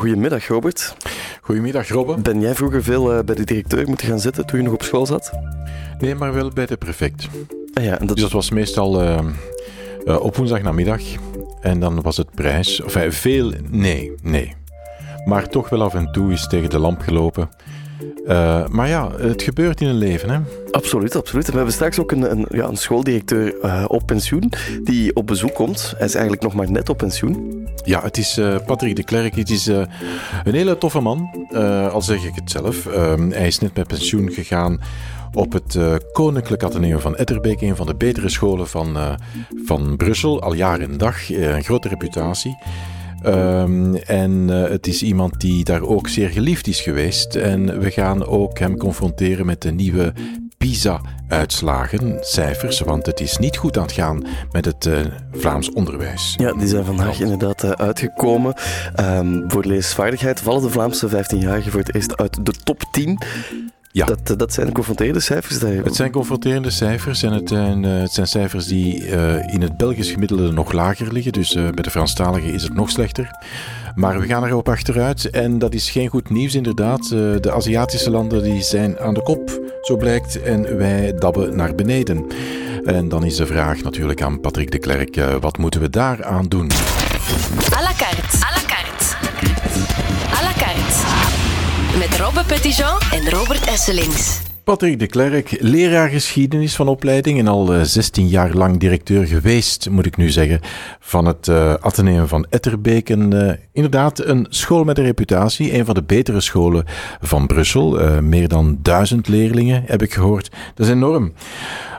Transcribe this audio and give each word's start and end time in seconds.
Goedemiddag, 0.00 0.46
Robert. 0.46 0.96
Goedemiddag, 1.40 1.88
Robbe. 1.88 2.20
Ben 2.20 2.40
jij 2.40 2.54
vroeger 2.54 2.82
veel 2.82 3.16
uh, 3.16 3.24
bij 3.24 3.34
de 3.34 3.44
directeur 3.44 3.88
moeten 3.88 4.06
gaan 4.06 4.20
zitten 4.20 4.46
toen 4.46 4.58
je 4.58 4.64
nog 4.64 4.74
op 4.74 4.82
school 4.82 5.06
zat? 5.06 5.32
Nee, 5.98 6.14
maar 6.14 6.34
wel 6.34 6.50
bij 6.50 6.66
de 6.66 6.76
prefect. 6.76 7.28
Ah 7.74 7.84
ja, 7.84 7.98
en 7.98 8.06
dat... 8.06 8.16
Dus 8.16 8.24
dat 8.24 8.32
was 8.32 8.50
meestal 8.50 9.02
uh, 9.02 9.18
uh, 10.04 10.20
op 10.20 10.36
woensdagnamiddag. 10.36 11.00
En 11.60 11.80
dan 11.80 12.02
was 12.02 12.16
het 12.16 12.34
prijs. 12.34 12.82
Enfin, 12.82 13.12
veel, 13.12 13.52
nee, 13.70 14.12
nee. 14.22 14.54
Maar 15.24 15.48
toch 15.48 15.68
wel 15.68 15.82
af 15.82 15.94
en 15.94 16.12
toe 16.12 16.32
is 16.32 16.46
tegen 16.46 16.70
de 16.70 16.78
lamp 16.78 17.00
gelopen. 17.00 17.48
Uh, 18.26 18.66
maar 18.66 18.88
ja, 18.88 19.10
het 19.16 19.42
gebeurt 19.42 19.80
in 19.80 19.88
een 19.88 19.98
leven, 19.98 20.30
hè? 20.30 20.38
Absoluut, 20.70 21.16
absoluut. 21.16 21.44
En 21.44 21.50
we 21.50 21.56
hebben 21.56 21.74
straks 21.74 21.98
ook 21.98 22.12
een, 22.12 22.30
een, 22.30 22.46
ja, 22.48 22.66
een 22.66 22.76
schooldirecteur 22.76 23.54
uh, 23.62 23.84
op 23.86 24.06
pensioen 24.06 24.52
die 24.84 25.16
op 25.16 25.26
bezoek 25.26 25.54
komt. 25.54 25.94
Hij 25.96 26.06
is 26.06 26.14
eigenlijk 26.14 26.42
nog 26.42 26.54
maar 26.54 26.70
net 26.70 26.88
op 26.88 26.98
pensioen. 26.98 27.68
Ja, 27.84 28.02
het 28.02 28.16
is 28.16 28.38
uh, 28.38 28.56
Patrick 28.66 28.96
de 28.96 29.04
Klerk. 29.04 29.36
Het 29.36 29.50
is 29.50 29.66
een 29.66 29.88
hele 30.44 30.78
toffe 30.78 31.00
man, 31.00 31.48
al 31.92 32.02
zeg 32.02 32.24
ik 32.24 32.34
het 32.34 32.50
zelf. 32.50 32.86
Ehm, 32.86 33.30
hij 33.30 33.46
is 33.46 33.58
net 33.58 33.76
met 33.76 33.86
pensioen 33.86 34.30
gegaan 34.30 34.80
op 35.32 35.52
het 35.52 35.78
Koninklijk 36.12 36.62
Atheneum 36.62 37.00
van 37.00 37.16
Etterbeek, 37.16 37.60
een 37.60 37.76
van 37.76 37.86
de 37.86 37.94
betere 37.94 38.28
scholen 38.28 38.68
van, 38.68 38.98
van 39.64 39.96
Brussel, 39.96 40.42
al 40.42 40.52
jaar 40.52 40.80
en 40.80 40.98
dag, 40.98 41.30
een 41.30 41.64
grote 41.64 41.88
reputatie. 41.88 42.58
Um, 43.26 43.94
en 43.96 44.48
het 44.48 44.86
is 44.86 45.02
iemand 45.02 45.40
die 45.40 45.64
daar 45.64 45.82
ook 45.82 46.08
zeer 46.08 46.28
geliefd 46.28 46.66
is 46.66 46.80
geweest. 46.80 47.34
En 47.34 47.80
we 47.80 47.90
gaan 47.90 48.26
ook 48.26 48.58
hem 48.58 48.76
confronteren 48.76 49.46
met 49.46 49.62
de 49.62 49.72
nieuwe 49.72 50.12
PISA-uitslagen, 50.58 52.16
cijfers, 52.20 52.80
want 52.80 53.06
het 53.06 53.20
is 53.20 53.38
niet 53.38 53.56
goed 53.56 53.76
aan 53.76 53.82
het 53.82 53.92
gaan 53.92 54.26
met 54.52 54.64
het 54.64 54.86
uh, 54.86 54.98
Vlaams 55.32 55.72
onderwijs. 55.72 56.34
Ja, 56.36 56.52
die 56.52 56.68
zijn 56.68 56.84
vandaag 56.84 57.20
inderdaad 57.20 57.64
uh, 57.64 57.70
uitgekomen. 57.70 58.54
Um, 59.00 59.44
voor 59.50 59.64
leesvaardigheid 59.64 60.40
vallen 60.40 60.62
de 60.62 60.70
Vlaamse 60.70 61.08
15-jarigen 61.08 61.70
voor 61.70 61.80
het 61.80 61.94
eerst 61.94 62.16
uit 62.16 62.46
de 62.46 62.52
top 62.52 62.82
10. 62.90 63.18
Ja. 63.92 64.06
Dat, 64.06 64.38
dat 64.38 64.52
zijn 64.52 64.72
confronterende 64.72 65.20
cijfers? 65.20 65.58
Dat 65.58 65.70
Het 65.70 65.96
zijn 65.96 66.10
confronterende 66.10 66.70
cijfers 66.70 67.22
en 67.22 67.32
het 67.32 67.48
zijn, 67.48 67.82
uh, 67.82 68.00
het 68.00 68.12
zijn 68.12 68.26
cijfers 68.26 68.66
die 68.66 69.06
uh, 69.06 69.52
in 69.52 69.62
het 69.62 69.76
Belgisch 69.76 70.10
gemiddelde 70.10 70.52
nog 70.52 70.72
lager 70.72 71.12
liggen. 71.12 71.32
Dus 71.32 71.54
uh, 71.54 71.62
bij 71.62 71.82
de 71.82 71.90
Franstaligen 71.90 72.52
is 72.52 72.62
het 72.62 72.74
nog 72.74 72.90
slechter. 72.90 73.30
Maar 73.94 74.20
we 74.20 74.26
gaan 74.26 74.44
erop 74.44 74.68
achteruit 74.68 75.30
en 75.30 75.58
dat 75.58 75.74
is 75.74 75.90
geen 75.90 76.08
goed 76.08 76.30
nieuws 76.30 76.54
inderdaad. 76.54 77.08
de 77.08 77.52
Aziatische 77.52 78.10
landen 78.10 78.42
die 78.42 78.62
zijn 78.62 78.98
aan 78.98 79.14
de 79.14 79.22
kop, 79.22 79.60
zo 79.82 79.96
blijkt, 79.96 80.42
en 80.42 80.76
wij 80.76 81.14
dabben 81.14 81.56
naar 81.56 81.74
beneden. 81.74 82.26
En 82.84 83.08
dan 83.08 83.24
is 83.24 83.36
de 83.36 83.46
vraag 83.46 83.82
natuurlijk 83.82 84.22
aan 84.22 84.40
Patrick 84.40 84.70
de 84.70 84.78
Klerk, 84.78 85.20
wat 85.40 85.58
moeten 85.58 85.80
we 85.80 85.90
daaraan 85.90 86.48
doen? 86.48 86.70
À 86.70 87.82
la 87.82 87.92
carte. 87.96 88.39
Robbe 92.20 92.44
Petitjean 92.44 92.98
en 93.12 93.30
Robert 93.30 93.66
Esselings. 93.66 94.49
Patrick 94.70 94.98
de 94.98 95.06
Klerk, 95.06 95.56
leraar 95.60 96.08
geschiedenis 96.08 96.76
van 96.76 96.88
opleiding 96.88 97.38
en 97.38 97.48
al 97.48 97.84
16 97.84 98.28
jaar 98.28 98.54
lang 98.54 98.78
directeur 98.78 99.26
geweest, 99.26 99.90
moet 99.90 100.06
ik 100.06 100.16
nu 100.16 100.30
zeggen, 100.30 100.60
van 101.00 101.24
het 101.24 101.46
uh, 101.46 101.74
Atheneum 101.74 102.26
van 102.26 102.46
Etterbeek. 102.50 103.10
En, 103.10 103.34
uh, 103.34 103.52
inderdaad, 103.72 104.24
een 104.24 104.46
school 104.48 104.84
met 104.84 104.98
een 104.98 105.04
reputatie, 105.04 105.74
een 105.74 105.84
van 105.84 105.94
de 105.94 106.02
betere 106.02 106.40
scholen 106.40 106.84
van 107.20 107.46
Brussel. 107.46 108.20
Meer 108.22 108.48
dan 108.48 108.78
duizend 108.82 109.28
leerlingen, 109.28 109.82
heb 109.86 110.02
ik 110.02 110.12
gehoord. 110.12 110.50
Dat 110.74 110.86
is 110.86 110.92
enorm. 110.92 111.32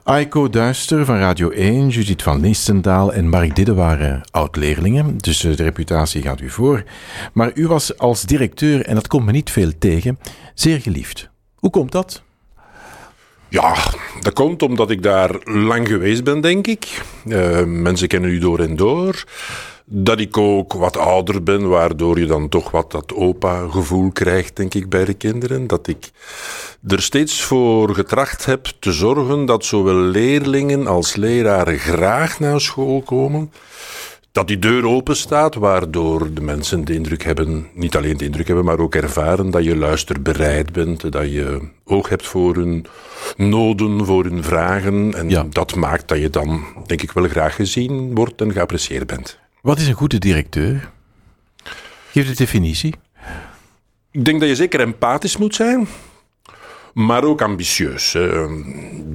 Aiko 0.04 0.50
Duister 0.50 1.06
van 1.06 1.18
Radio 1.18 1.50
1, 1.50 1.90
Judith 1.90 2.24
van 2.24 2.42
Listendaal 2.42 3.14
en 3.14 3.30
Mark 3.30 3.56
Didde 3.56 3.74
waren 3.74 4.22
oud-leerlingen, 4.30 5.18
dus 5.18 5.40
de 5.40 5.54
reputatie 5.54 6.22
gaat 6.22 6.42
u 6.42 6.50
voor. 6.50 6.84
Maar 7.34 7.52
u 7.54 7.68
was 7.68 7.98
als 7.98 8.22
directeur, 8.22 8.86
en 8.86 8.96
dat 8.96 9.08
komt 9.08 9.26
me 9.26 9.32
niet 9.32 9.52
veel 9.52 9.72
tegen, 9.80 10.20
zeer 10.54 10.82
geliefd. 10.82 11.30
Hoe 11.56 11.70
komt 11.70 11.92
dat? 11.92 12.24
Ja, 13.52 13.76
dat 14.20 14.34
komt 14.34 14.62
omdat 14.62 14.90
ik 14.90 15.04
daar 15.04 15.36
lang 15.44 15.88
geweest 15.88 16.24
ben, 16.24 16.42
denk 16.42 16.68
ik. 16.68 17.02
Uh, 17.26 17.64
mensen 17.64 18.08
kennen 18.08 18.30
u 18.30 18.40
door 18.40 18.60
en 18.60 18.76
door. 18.76 19.24
Dat 19.86 20.20
ik 20.20 20.38
ook 20.38 20.74
wat 20.74 20.98
ouder 20.98 21.44
ben, 21.44 21.70
waardoor 21.70 22.20
je 22.20 22.26
dan 22.26 22.50
toch 22.50 22.72
wat 22.72 22.92
dat 22.92 23.14
opa-gevoel 23.14 24.12
krijgt, 24.12 24.56
denk 24.56 24.74
ik, 24.74 24.90
bij 24.90 25.06
de 25.06 25.14
kinderen. 25.14 25.68
Dat 25.68 25.88
ik 25.88 26.12
er 26.88 27.02
steeds 27.02 27.42
voor 27.42 27.96
getracht 27.96 28.46
heb 28.46 28.66
te 28.80 28.92
zorgen 28.92 29.46
dat 29.46 29.66
zowel 29.66 29.96
leerlingen 29.96 30.88
als 30.88 31.16
leraren 31.16 31.80
graag 31.80 32.40
naar 32.40 32.62
school 32.62 33.02
komen 33.02 33.52
dat 34.32 34.48
die 34.48 34.60
deur 34.60 34.88
open 34.88 35.16
staat, 35.16 35.56
waardoor 35.56 36.34
de 36.34 36.42
mensen 36.42 36.86
de 36.86 36.94
indruk 36.94 37.24
hebben, 37.24 37.68
niet 37.74 37.96
alleen 37.96 38.18
de 38.18 38.26
indruk 38.26 38.48
hebben, 38.48 38.66
maar 38.66 38.80
ook 38.80 38.96
ervaren 38.96 39.52
dat 39.52 39.64
je 39.64 39.76
luisterbereid 39.76 40.72
bent, 40.72 41.12
dat 41.12 41.32
je 41.32 41.70
oog 41.86 42.10
hebt 42.10 42.28
voor 42.28 42.56
hun 42.56 42.86
noden, 43.38 44.06
voor 44.06 44.24
hun 44.24 44.44
vragen. 44.44 45.14
En 45.14 45.30
ja. 45.30 45.46
dat 45.50 45.76
maakt 45.76 46.08
dat 46.08 46.20
je 46.20 46.30
dan, 46.30 46.64
denk 46.86 47.02
ik, 47.02 47.12
wel 47.12 47.28
graag 47.28 47.56
gezien 47.56 48.16
wordt 48.16 48.42
en 48.42 48.52
geapprecieerd 48.52 49.08
bent. 49.08 49.40
Wat 49.62 49.80
is 49.80 49.88
een 49.88 49.94
goede 49.94 50.18
directeur? 50.18 50.90
Geef 52.12 52.28
de 52.28 52.36
definitie. 52.36 52.94
Ik 54.12 54.26
denk 54.26 54.40
dat 54.40 54.50
je 54.50 54.56
zeker 54.56 54.80
empathisch 54.80 55.38
moet 55.38 55.56
zijn, 55.56 55.88
maar 56.94 57.24
ook 57.24 57.42
ambitieus. 57.42 58.12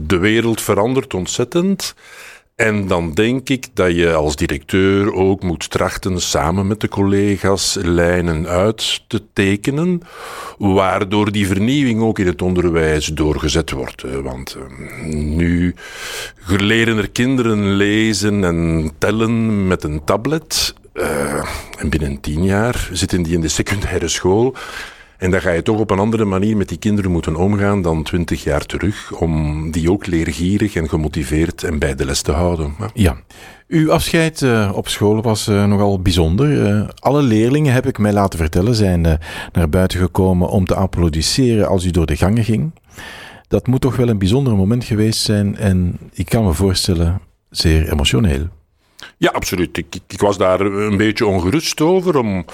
De 0.07 0.19
wereld 0.19 0.61
verandert 0.61 1.15
ontzettend. 1.15 1.95
En 2.57 2.87
dan 2.87 3.13
denk 3.13 3.49
ik 3.49 3.67
dat 3.75 3.95
je 3.95 4.13
als 4.15 4.37
directeur 4.37 5.15
ook 5.15 5.43
moet 5.43 5.71
trachten 5.71 6.21
samen 6.21 6.67
met 6.67 6.81
de 6.81 6.89
collega's 6.89 7.77
lijnen 7.83 8.47
uit 8.47 9.05
te 9.07 9.23
tekenen, 9.33 10.01
waardoor 10.59 11.33
die 11.33 11.47
vernieuwing 11.47 12.03
ook 12.03 12.19
in 12.19 12.27
het 12.27 12.43
onderwijs 12.43 13.07
doorgezet 13.07 13.71
wordt. 13.71 14.03
Want 14.23 14.57
nu 15.07 15.75
leren 16.47 16.97
er 16.97 17.11
kinderen 17.11 17.73
lezen 17.73 18.45
en 18.45 18.91
tellen 18.99 19.67
met 19.67 19.85
een 19.85 20.05
tablet. 20.05 20.75
Uh, 20.95 21.45
en 21.79 21.89
binnen 21.89 22.21
tien 22.21 22.45
jaar 22.45 22.89
zitten 22.93 23.23
die 23.23 23.35
in 23.35 23.41
de 23.41 23.49
secundaire 23.49 24.09
school. 24.09 24.55
En 25.19 25.31
dan 25.31 25.41
ga 25.41 25.51
je 25.51 25.63
toch 25.63 25.79
op 25.79 25.91
een 25.91 25.99
andere 25.99 26.25
manier 26.25 26.57
met 26.57 26.69
die 26.69 26.79
kinderen 26.79 27.11
moeten 27.11 27.37
omgaan 27.37 27.83
dan 27.83 28.03
twintig 28.03 28.45
jaar 28.45 28.67
terug, 28.67 29.13
om 29.13 29.71
die 29.71 29.91
ook 29.91 30.07
leergierig 30.07 30.75
en 30.75 30.89
gemotiveerd 30.89 31.63
en 31.63 31.79
bij 31.79 31.95
de 31.95 32.05
les 32.05 32.23
te 32.23 32.33
houden. 32.33 32.75
Ja. 32.95 33.17
Uw 33.69 33.93
afscheid 33.93 34.41
uh, 34.41 34.73
op 34.75 34.89
school 34.89 35.23
was 35.23 35.49
uh, 35.49 35.65
nogal 35.65 36.01
bijzonder. 36.01 36.49
Uh, 36.49 36.89
alle 36.99 37.23
leerlingen, 37.23 37.73
heb 37.73 37.87
ik 37.87 37.99
mij 37.99 38.13
laten 38.13 38.39
vertellen, 38.39 38.75
zijn 38.75 39.19
naar 39.53 39.69
buiten 39.69 39.99
gekomen 39.99 40.49
om 40.49 40.65
te 40.65 40.75
applaudisseren 40.75 41.69
als 41.69 41.85
u 41.85 41.91
door 41.91 42.07
de 42.07 42.17
gangen 42.17 42.45
ging. 42.45 42.71
Dat 43.49 43.67
moet 43.67 43.81
toch 43.81 43.97
wel 43.97 44.09
een 44.09 44.19
bijzonder 44.19 44.57
moment 44.57 44.85
geweest 44.85 45.21
zijn 45.21 45.57
en 45.57 45.99
ik 46.13 46.27
kan 46.27 46.45
me 46.45 46.53
voorstellen, 46.53 47.21
zeer 47.51 47.93
emotioneel. 47.93 48.49
Ja, 49.19 49.31
absoluut. 49.31 49.77
Ik, 49.77 49.87
ik, 50.09 50.21
was 50.21 50.39
daar 50.39 50.61
een 50.61 50.97
beetje 50.97 51.27
ongerust 51.27 51.81
over, 51.81 52.19
om, 52.19 52.45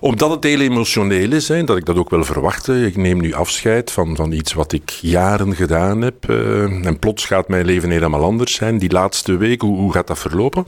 omdat 0.00 0.30
het 0.30 0.44
heel 0.44 0.60
emotioneel 0.60 1.32
is. 1.32 1.48
Hè, 1.48 1.64
dat 1.64 1.76
ik 1.76 1.84
dat 1.84 1.96
ook 1.96 2.10
wel 2.10 2.24
verwachtte. 2.24 2.86
Ik 2.86 2.96
neem 2.96 3.20
nu 3.20 3.32
afscheid 3.32 3.90
van, 3.90 4.16
van 4.16 4.32
iets 4.32 4.52
wat 4.52 4.72
ik 4.72 4.90
jaren 4.90 5.54
gedaan 5.54 6.00
heb. 6.00 6.28
Uh, 6.28 6.86
en 6.86 6.98
plots 6.98 7.24
gaat 7.24 7.48
mijn 7.48 7.64
leven 7.64 7.90
helemaal 7.90 8.24
anders 8.24 8.54
zijn. 8.54 8.78
Die 8.78 8.90
laatste 8.90 9.36
week, 9.36 9.60
hoe, 9.60 9.78
hoe 9.78 9.92
gaat 9.92 10.06
dat 10.06 10.18
verlopen? 10.18 10.66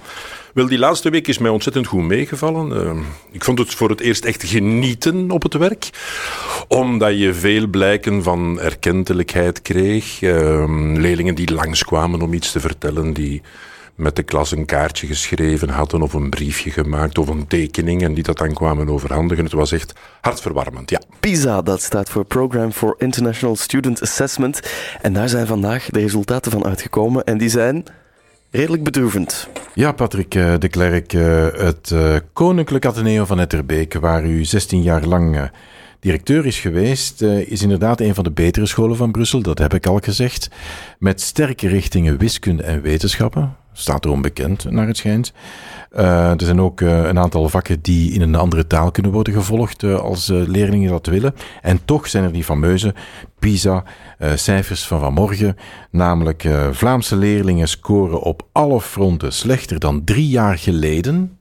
Wel, 0.54 0.66
die 0.66 0.78
laatste 0.78 1.10
week 1.10 1.28
is 1.28 1.38
mij 1.38 1.50
ontzettend 1.50 1.86
goed 1.86 2.02
meegevallen. 2.02 2.70
Uh, 2.70 3.02
ik 3.30 3.44
vond 3.44 3.58
het 3.58 3.74
voor 3.74 3.90
het 3.90 4.00
eerst 4.00 4.24
echt 4.24 4.44
genieten 4.44 5.30
op 5.30 5.42
het 5.42 5.54
werk. 5.54 5.90
Omdat 6.68 7.18
je 7.18 7.34
veel 7.34 7.66
blijken 7.66 8.22
van 8.22 8.60
erkentelijkheid 8.60 9.62
kreeg. 9.62 10.20
Uh, 10.20 10.64
leerlingen 10.96 11.34
die 11.34 11.52
langskwamen 11.52 12.22
om 12.22 12.32
iets 12.32 12.52
te 12.52 12.60
vertellen, 12.60 13.12
die 13.12 13.42
met 13.94 14.16
de 14.16 14.22
klas 14.22 14.52
een 14.52 14.64
kaartje 14.64 15.06
geschreven 15.06 15.68
hadden 15.68 16.02
of 16.02 16.12
een 16.12 16.30
briefje 16.30 16.70
gemaakt 16.70 17.18
of 17.18 17.28
een 17.28 17.46
tekening 17.46 18.02
en 18.02 18.14
die 18.14 18.22
dat 18.22 18.38
dan 18.38 18.54
kwamen 18.54 18.88
overhandigen. 18.88 19.44
Het 19.44 19.52
was 19.52 19.72
echt 19.72 19.92
hartverwarmend, 20.20 20.90
ja. 20.90 21.00
PISA, 21.20 21.62
dat 21.62 21.82
staat 21.82 22.08
voor 22.08 22.24
Program 22.24 22.72
for 22.72 22.94
International 22.98 23.56
Student 23.56 24.02
Assessment. 24.02 24.60
En 25.02 25.12
daar 25.12 25.28
zijn 25.28 25.46
vandaag 25.46 25.84
de 25.84 26.00
resultaten 26.00 26.52
van 26.52 26.64
uitgekomen 26.64 27.24
en 27.24 27.38
die 27.38 27.48
zijn 27.48 27.84
redelijk 28.50 28.84
bedroevend. 28.84 29.48
Ja, 29.74 29.92
Patrick 29.92 30.34
eh, 30.34 30.54
de 30.58 30.68
Klerk, 30.68 31.12
eh, 31.12 31.46
het 31.52 31.90
eh, 31.90 32.16
Koninklijk 32.32 32.86
Atheneum 32.86 33.26
van 33.26 33.40
Etterbeek, 33.40 33.94
waar 33.94 34.24
u 34.24 34.44
16 34.44 34.82
jaar 34.82 35.04
lang 35.04 35.50
directeur 36.00 36.46
is 36.46 36.60
geweest, 36.60 37.22
is 37.22 37.62
inderdaad 37.62 38.00
een 38.00 38.14
van 38.14 38.24
de 38.24 38.30
betere 38.30 38.66
scholen 38.66 38.96
van 38.96 39.12
Brussel, 39.12 39.42
dat 39.42 39.58
heb 39.58 39.74
ik 39.74 39.86
al 39.86 39.98
gezegd. 39.98 40.48
Met 40.98 41.20
sterke 41.20 41.68
richtingen 41.68 42.18
wiskunde 42.18 42.62
en 42.62 42.82
wetenschappen 42.82 43.56
staat 43.72 44.04
erom 44.04 44.22
bekend, 44.22 44.70
naar 44.70 44.86
het 44.86 44.96
schijnt. 44.96 45.32
Uh, 45.92 46.30
er 46.30 46.42
zijn 46.42 46.60
ook 46.60 46.80
uh, 46.80 47.04
een 47.04 47.18
aantal 47.18 47.48
vakken 47.48 47.80
die 47.82 48.12
in 48.12 48.20
een 48.20 48.34
andere 48.34 48.66
taal 48.66 48.90
kunnen 48.90 49.12
worden 49.12 49.32
gevolgd 49.32 49.82
uh, 49.82 49.98
als 49.98 50.28
leerlingen 50.28 50.90
dat 50.90 51.06
willen. 51.06 51.34
En 51.62 51.84
toch 51.84 52.08
zijn 52.08 52.24
er 52.24 52.32
die 52.32 52.44
fameuze 52.44 52.94
PISA-cijfers 53.38 54.86
van 54.86 55.00
vanmorgen. 55.00 55.56
Namelijk, 55.90 56.48
Vlaamse 56.70 57.16
leerlingen 57.16 57.68
scoren 57.68 58.20
op 58.20 58.46
alle 58.52 58.80
fronten 58.80 59.32
slechter 59.32 59.78
dan 59.78 60.04
drie 60.04 60.28
jaar 60.28 60.58
geleden. 60.58 61.38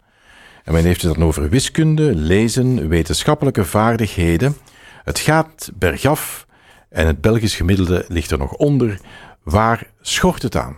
En 0.63 0.73
men 0.73 0.83
heeft 0.83 1.01
het 1.01 1.13
dan 1.13 1.23
over 1.23 1.49
wiskunde, 1.49 2.15
lezen, 2.15 2.87
wetenschappelijke 2.87 3.65
vaardigheden. 3.65 4.55
Het 5.03 5.19
gaat 5.19 5.71
bergaf 5.73 6.47
en 6.89 7.07
het 7.07 7.21
Belgisch 7.21 7.55
gemiddelde 7.55 8.05
ligt 8.07 8.31
er 8.31 8.37
nog 8.37 8.53
onder. 8.53 8.99
Waar 9.43 9.87
schort 10.01 10.41
het 10.41 10.55
aan? 10.55 10.77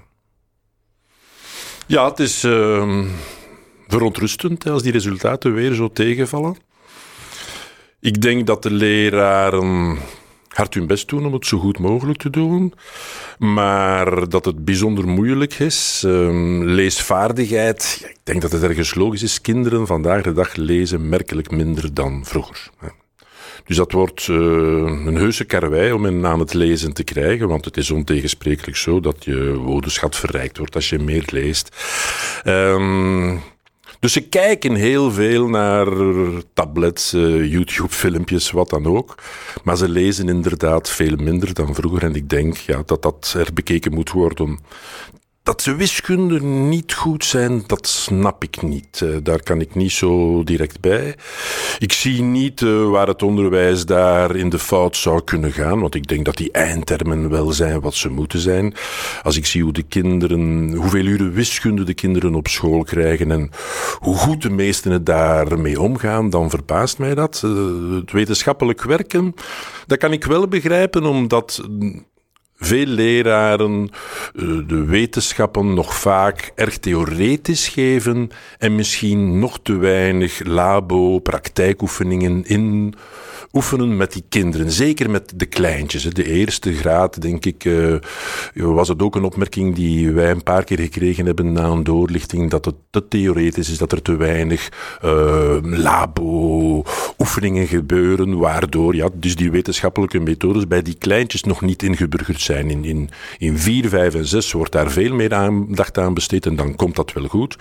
Ja, 1.86 2.10
het 2.10 2.20
is 2.20 2.44
uh, 2.44 3.06
verontrustend 3.88 4.68
als 4.68 4.84
die 4.84 4.92
resultaten 4.92 5.54
weer 5.54 5.74
zo 5.74 5.92
tegenvallen. 5.92 6.56
Ik 8.00 8.22
denk 8.22 8.48
dat 8.48 8.64
de 8.64 8.72
leraren 8.72 9.98
hard 10.48 10.74
hun 10.74 10.88
best 10.88 11.10
doen 11.10 11.26
om 11.26 11.34
het 11.34 11.46
zo 11.46 11.58
goed 11.60 11.80
mogelijk 11.80 12.20
te 12.20 12.30
doen. 12.30 12.74
Maar 13.38 14.30
dat 14.30 14.46
het 14.46 14.66
bijzonder 14.66 15.08
moeilijk 15.08 15.54
is. 15.54 16.04
Um, 16.06 16.64
leesvaardigheid, 16.64 18.06
ik 18.10 18.18
denk 18.24 18.42
dat 18.42 18.52
het 18.52 18.64
ergens 18.64 18.96
logisch 18.96 19.24
is. 19.24 19.42
Kinderen 19.42 19.88
vandaag 19.88 20.24
de 20.24 20.34
dag 20.34 20.56
lezen 20.56 21.10
merkelijk 21.10 21.52
minder 21.52 21.94
dan 21.94 22.26
vroeger. 22.26 22.70
Dus 23.66 23.78
dat 23.78 23.92
wordt 23.92 24.28
uh, 24.28 24.38
een 25.06 25.16
heuse 25.16 25.44
karwei 25.44 25.92
om 25.92 26.04
hen 26.04 26.26
aan 26.26 26.40
het 26.40 26.54
lezen 26.54 26.94
te 26.94 27.04
krijgen, 27.04 27.48
want 27.48 27.66
het 27.66 27.78
is 27.78 27.92
ontegensprekelijk 27.92 28.78
zo 28.78 29.00
dat 29.00 29.24
je 29.26 29.54
woordenschat 29.54 30.16
verrijkt 30.16 30.58
wordt 30.58 30.76
als 30.76 30.90
je 30.90 31.00
meer 31.00 31.24
leest. 31.32 31.76
Um, 32.46 33.42
dus 34.04 34.14
ze 34.14 34.22
kijken 34.22 34.76
heel 34.76 35.12
veel 35.12 35.48
naar 35.48 35.88
tablets, 36.54 37.14
uh, 37.14 37.52
YouTube-filmpjes, 37.52 38.52
wat 38.52 38.70
dan 38.70 38.86
ook. 38.86 39.16
Maar 39.64 39.78
ze 39.78 39.90
lezen 39.90 40.30
inderdaad 40.30 40.90
veel 40.90 41.16
minder 41.16 41.54
dan 41.54 41.76
vroeger. 41.76 42.04
En 42.04 42.16
ik 42.16 42.30
denk 42.30 42.58
ja, 42.58 42.84
dat 42.86 43.02
dat 43.02 43.34
er 43.38 43.54
bekeken 43.54 43.94
moet 43.94 44.12
worden. 44.12 44.60
Dat 45.44 45.62
ze 45.62 45.76
wiskunde 45.76 46.42
niet 46.44 46.94
goed 46.94 47.26
zijn, 47.26 47.64
dat 47.68 47.88
snap 47.88 48.44
ik 48.44 48.62
niet. 48.62 49.02
Uh, 49.04 49.18
daar 49.24 49.44
kan 49.44 49.62
ik 49.62 49.76
niet 49.76 49.92
zo 49.92 50.44
direct 50.44 50.80
bij. 50.80 51.16
Ik 51.80 51.94
zie 51.94 52.22
niet 52.22 52.62
uh, 52.62 52.90
waar 52.90 53.08
het 53.08 53.24
onderwijs 53.24 53.86
daar 53.86 54.36
in 54.36 54.50
de 54.50 54.60
fout 54.60 54.98
zou 54.98 55.24
kunnen 55.24 55.52
gaan, 55.52 55.80
want 55.80 55.96
ik 55.96 56.08
denk 56.08 56.26
dat 56.26 56.38
die 56.38 56.52
eindtermen 56.52 57.30
wel 57.30 57.52
zijn 57.52 57.82
wat 57.82 57.94
ze 57.94 58.10
moeten 58.10 58.40
zijn. 58.40 58.74
Als 59.24 59.38
ik 59.38 59.46
zie 59.46 59.64
hoe 59.64 59.74
de 59.74 59.84
kinderen, 59.84 60.74
hoeveel 60.74 61.06
uren 61.06 61.34
wiskunde 61.34 61.84
de 61.84 61.94
kinderen 61.94 62.36
op 62.36 62.48
school 62.48 62.84
krijgen 62.84 63.32
en 63.32 63.50
hoe 64.00 64.16
goed 64.16 64.42
de 64.42 64.50
meesten 64.50 64.92
het 64.92 65.06
daarmee 65.06 65.82
omgaan, 65.82 66.30
dan 66.30 66.50
verbaast 66.50 66.98
mij 66.98 67.16
dat. 67.16 67.42
Uh, 67.46 67.96
het 67.96 68.12
wetenschappelijk 68.12 68.84
werken, 68.84 69.34
dat 69.88 69.98
kan 69.98 70.14
ik 70.14 70.26
wel 70.26 70.48
begrijpen, 70.48 71.06
omdat 71.06 71.64
veel 72.58 72.86
leraren 72.86 73.90
eh, 74.36 74.44
de 74.68 74.86
wetenschappen 74.86 75.74
nog 75.74 75.96
vaak 75.96 76.52
erg 76.56 76.78
theoretisch 76.78 77.68
geven 77.68 78.30
en 78.58 78.76
misschien 78.76 79.40
nog 79.40 79.60
te 79.64 79.78
weinig 79.78 80.46
labo, 80.46 81.20
praktijkoefeningen 81.20 82.46
in 82.46 82.94
oefenen 83.54 83.98
met 83.98 84.14
die 84.14 84.24
kinderen. 84.30 84.72
Zeker 84.72 85.10
met 85.10 85.34
de 85.36 85.46
kleintjes. 85.46 86.04
De 86.04 86.26
eerste 86.26 86.74
graad, 86.74 87.22
denk 87.22 87.46
ik, 87.46 87.66
uh, 87.66 87.96
was 88.54 88.88
het 88.88 89.02
ook 89.02 89.16
een 89.16 89.24
opmerking 89.24 89.76
die 89.76 90.12
wij 90.12 90.32
een 90.32 90.44
paar 90.44 90.64
keer 90.64 90.80
gekregen 90.80 91.26
hebben 91.26 91.52
na 91.52 91.64
een 91.64 91.84
doorlichting, 91.84 92.50
dat 92.50 92.66
het 92.66 92.76
te 92.90 93.08
theoretisch 93.08 93.70
is, 93.70 93.78
dat 93.78 93.92
er 93.92 94.02
te 94.02 94.16
weinig 94.16 94.70
uh, 95.06 95.58
labo-oefeningen 95.62 97.68
gebeuren, 97.68 98.38
waardoor 98.38 98.96
ja, 98.96 99.10
dus 99.14 99.36
die 99.36 99.52
wetenschappelijke 99.52 100.20
methodes 100.20 100.68
bij 100.68 100.82
die 100.82 100.98
kleintjes 100.98 101.44
nog 101.44 101.62
niet 101.62 101.84
ingeburgerd 101.84 102.42
zijn. 102.42 102.70
In, 102.70 102.86
in, 102.86 103.10
in 103.38 103.60
4, 103.60 103.90
5 103.90 104.16
en 104.16 104.26
6 104.26 104.52
wordt 104.52 104.72
daar 104.72 104.92
veel 104.92 105.14
meer 105.14 105.34
aandacht 105.34 105.98
aan 105.98 106.14
besteed 106.14 106.46
en 106.46 106.56
dan 106.56 106.76
komt 106.76 106.96
dat 106.96 107.14
wel 107.14 107.28
goed. 107.28 107.58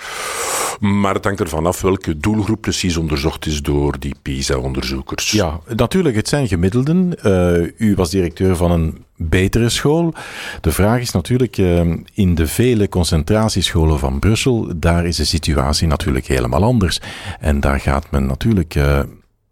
Maar 0.80 1.14
het 1.14 1.24
hangt 1.24 1.40
ervan 1.40 1.66
af 1.66 1.80
welke 1.80 2.16
doelgroep 2.16 2.60
precies 2.60 2.96
onderzocht 2.96 3.46
is 3.46 3.62
door 3.62 3.98
die 3.98 4.14
PISA-onderzoekers. 4.22 5.30
Ja, 5.30 5.60
natuurlijk, 5.82 6.17
het 6.17 6.29
zijn 6.29 6.49
gemiddelden. 6.49 7.12
Uh, 7.26 7.70
u 7.76 7.94
was 7.94 8.11
directeur 8.11 8.56
van 8.56 8.70
een 8.70 9.05
betere 9.17 9.69
school. 9.69 10.14
De 10.61 10.73
vraag 10.73 11.00
is 11.00 11.11
natuurlijk, 11.11 11.58
uh, 11.58 11.81
in 12.14 12.34
de 12.34 12.46
vele 12.46 12.88
concentratiescholen 12.88 13.99
van 13.99 14.19
Brussel, 14.19 14.73
daar 14.76 15.06
is 15.06 15.17
de 15.17 15.25
situatie 15.25 15.87
natuurlijk 15.87 16.26
helemaal 16.26 16.62
anders. 16.62 17.00
En 17.40 17.61
daar 17.61 17.81
gaat 17.81 18.11
men 18.11 18.26
natuurlijk 18.26 18.75
uh, 18.75 19.00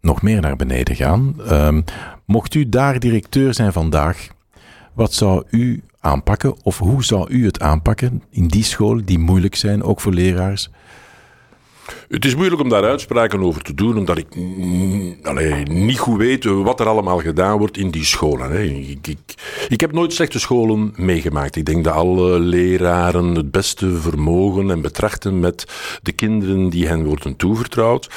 nog 0.01 0.21
meer 0.21 0.41
naar 0.41 0.55
beneden 0.55 0.95
gaan. 0.95 1.35
Ehm, 1.47 1.81
mocht 2.25 2.53
u 2.53 2.69
daar 2.69 2.99
directeur 2.99 3.53
zijn 3.53 3.73
vandaag, 3.73 4.27
wat 4.93 5.13
zou 5.13 5.43
u 5.49 5.83
aanpakken 5.99 6.63
of 6.63 6.77
hoe 6.77 7.03
zou 7.03 7.29
u 7.29 7.45
het 7.45 7.59
aanpakken 7.59 8.23
in 8.29 8.47
die 8.47 8.63
school 8.63 9.01
die 9.05 9.19
moeilijk 9.19 9.55
zijn, 9.55 9.83
ook 9.83 10.01
voor 10.01 10.13
leraars? 10.13 10.69
Het 12.09 12.25
is 12.25 12.35
moeilijk 12.35 12.61
om 12.61 12.69
daar 12.69 12.83
uitspraken 12.83 13.41
over 13.41 13.61
te 13.61 13.73
doen, 13.73 13.97
omdat 13.97 14.17
ik 14.17 14.35
niet 15.69 15.99
goed 15.99 16.17
weet 16.17 16.43
wat 16.45 16.79
er 16.79 16.87
allemaal 16.87 17.19
gedaan 17.19 17.57
wordt 17.57 17.77
in 17.77 17.91
die 17.91 18.05
scholen. 18.05 18.51
Hè. 18.51 18.61
Ik, 18.61 19.07
ik, 19.07 19.17
ik, 19.69 19.81
heb 19.81 19.91
nooit 19.91 20.13
slechte 20.13 20.39
scholen 20.39 20.93
meegemaakt. 20.95 21.55
Ik 21.55 21.65
denk 21.65 21.83
dat 21.83 21.93
alle 21.93 22.39
leraren 22.39 23.35
het 23.35 23.51
beste 23.51 23.97
vermogen 23.97 24.71
en 24.71 24.81
betrachten 24.81 25.39
met 25.39 25.65
de 26.01 26.11
kinderen 26.11 26.69
die 26.69 26.87
hen 26.87 27.05
worden 27.05 27.35
toevertrouwd. 27.35 28.09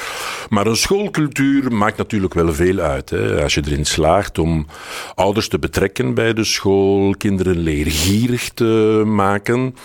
Maar 0.49 0.67
een 0.67 0.75
schoolcultuur 0.75 1.73
maakt 1.73 1.97
natuurlijk 1.97 2.33
wel 2.33 2.53
veel 2.53 2.79
uit. 2.79 3.09
Hè. 3.09 3.43
Als 3.43 3.53
je 3.53 3.61
erin 3.65 3.85
slaagt 3.85 4.37
om 4.39 4.65
ouders 5.15 5.47
te 5.47 5.59
betrekken 5.59 6.13
bij 6.13 6.33
de 6.33 6.43
school, 6.43 7.15
kinderen 7.17 7.57
leergierig 7.57 8.49
te 8.49 9.03
maken. 9.05 9.75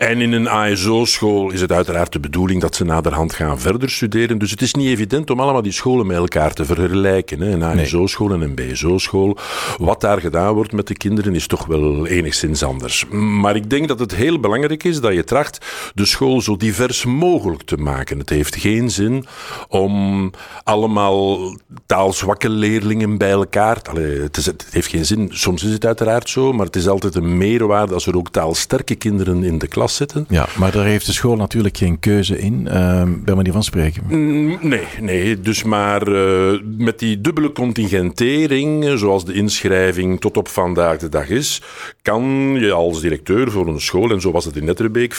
En 0.00 0.20
in 0.20 0.32
een 0.32 0.48
ASO-school 0.48 1.50
is 1.50 1.60
het 1.60 1.72
uiteraard 1.72 2.12
de 2.12 2.20
bedoeling 2.20 2.60
dat 2.60 2.74
ze 2.74 2.84
naderhand 2.84 3.34
gaan 3.34 3.60
verder 3.60 3.90
studeren. 3.90 4.38
Dus 4.38 4.50
het 4.50 4.62
is 4.62 4.74
niet 4.74 4.88
evident 4.88 5.30
om 5.30 5.40
allemaal 5.40 5.62
die 5.62 5.72
scholen 5.72 6.06
met 6.06 6.16
elkaar 6.16 6.52
te 6.52 6.64
vergelijken. 6.64 7.40
Hè. 7.40 7.50
Een 7.50 7.62
ASO-school 7.62 8.32
en 8.32 8.40
een 8.40 8.54
BSO-school. 8.54 9.36
Wat 9.78 10.00
daar 10.00 10.20
gedaan 10.20 10.54
wordt 10.54 10.72
met 10.72 10.86
de 10.86 10.94
kinderen 10.94 11.34
is 11.34 11.46
toch 11.46 11.66
wel 11.66 12.06
enigszins 12.06 12.62
anders. 12.62 13.06
Maar 13.10 13.56
ik 13.56 13.70
denk 13.70 13.88
dat 13.88 13.98
het 13.98 14.14
heel 14.14 14.40
belangrijk 14.40 14.84
is 14.84 15.00
dat 15.00 15.14
je 15.14 15.24
tracht 15.24 15.66
de 15.94 16.04
school 16.04 16.40
zo 16.40 16.56
divers 16.56 17.04
mogelijk 17.04 17.62
te 17.62 17.76
maken. 17.76 18.18
Het 18.18 18.30
heeft 18.30 18.56
geen 18.56 18.90
zin 18.90 19.26
om 19.68 20.30
allemaal 20.64 21.54
taalzwakke 21.86 22.48
leerlingen 22.48 23.18
bij 23.18 23.30
elkaar... 23.30 23.78
Allee, 23.90 24.20
het, 24.20 24.36
is, 24.36 24.46
het 24.46 24.66
heeft 24.70 24.88
geen 24.88 25.06
zin, 25.06 25.28
soms 25.32 25.64
is 25.64 25.72
het 25.72 25.86
uiteraard 25.86 26.28
zo, 26.28 26.52
maar 26.52 26.66
het 26.66 26.76
is 26.76 26.88
altijd 26.88 27.14
een 27.14 27.36
meerwaarde 27.36 27.94
als 27.94 28.06
er 28.06 28.16
ook 28.16 28.30
taalsterke 28.30 28.94
kinderen 28.94 29.42
in 29.44 29.58
de 29.58 29.68
klas 29.68 29.88
zitten. 29.96 30.26
Ja, 30.28 30.48
maar 30.58 30.72
daar 30.72 30.84
heeft 30.84 31.06
de 31.06 31.12
school 31.12 31.36
natuurlijk 31.36 31.76
geen 31.76 31.98
keuze 31.98 32.38
in. 32.38 32.68
Uh, 32.70 33.02
manier 33.34 33.52
van 33.52 33.62
spreken. 33.62 34.02
Mm, 34.08 34.58
nee, 34.60 34.86
nee. 35.00 35.40
Dus 35.40 35.62
maar 35.62 36.08
uh, 36.08 36.60
met 36.78 36.98
die 36.98 37.20
dubbele 37.20 37.52
contingentering, 37.52 38.98
zoals 38.98 39.24
de 39.24 39.32
inschrijving 39.32 40.20
tot 40.20 40.36
op 40.36 40.48
vandaag 40.48 40.98
de 40.98 41.08
dag 41.08 41.28
is, 41.28 41.62
kan 42.02 42.54
je 42.58 42.72
als 42.72 43.00
directeur 43.00 43.50
voor 43.50 43.68
een 43.68 43.80
school, 43.80 44.10
en 44.10 44.20
zo 44.20 44.32
was 44.32 44.44
het 44.44 44.56
in 44.56 44.64
Netterbeek, 44.64 45.14
25% 45.14 45.18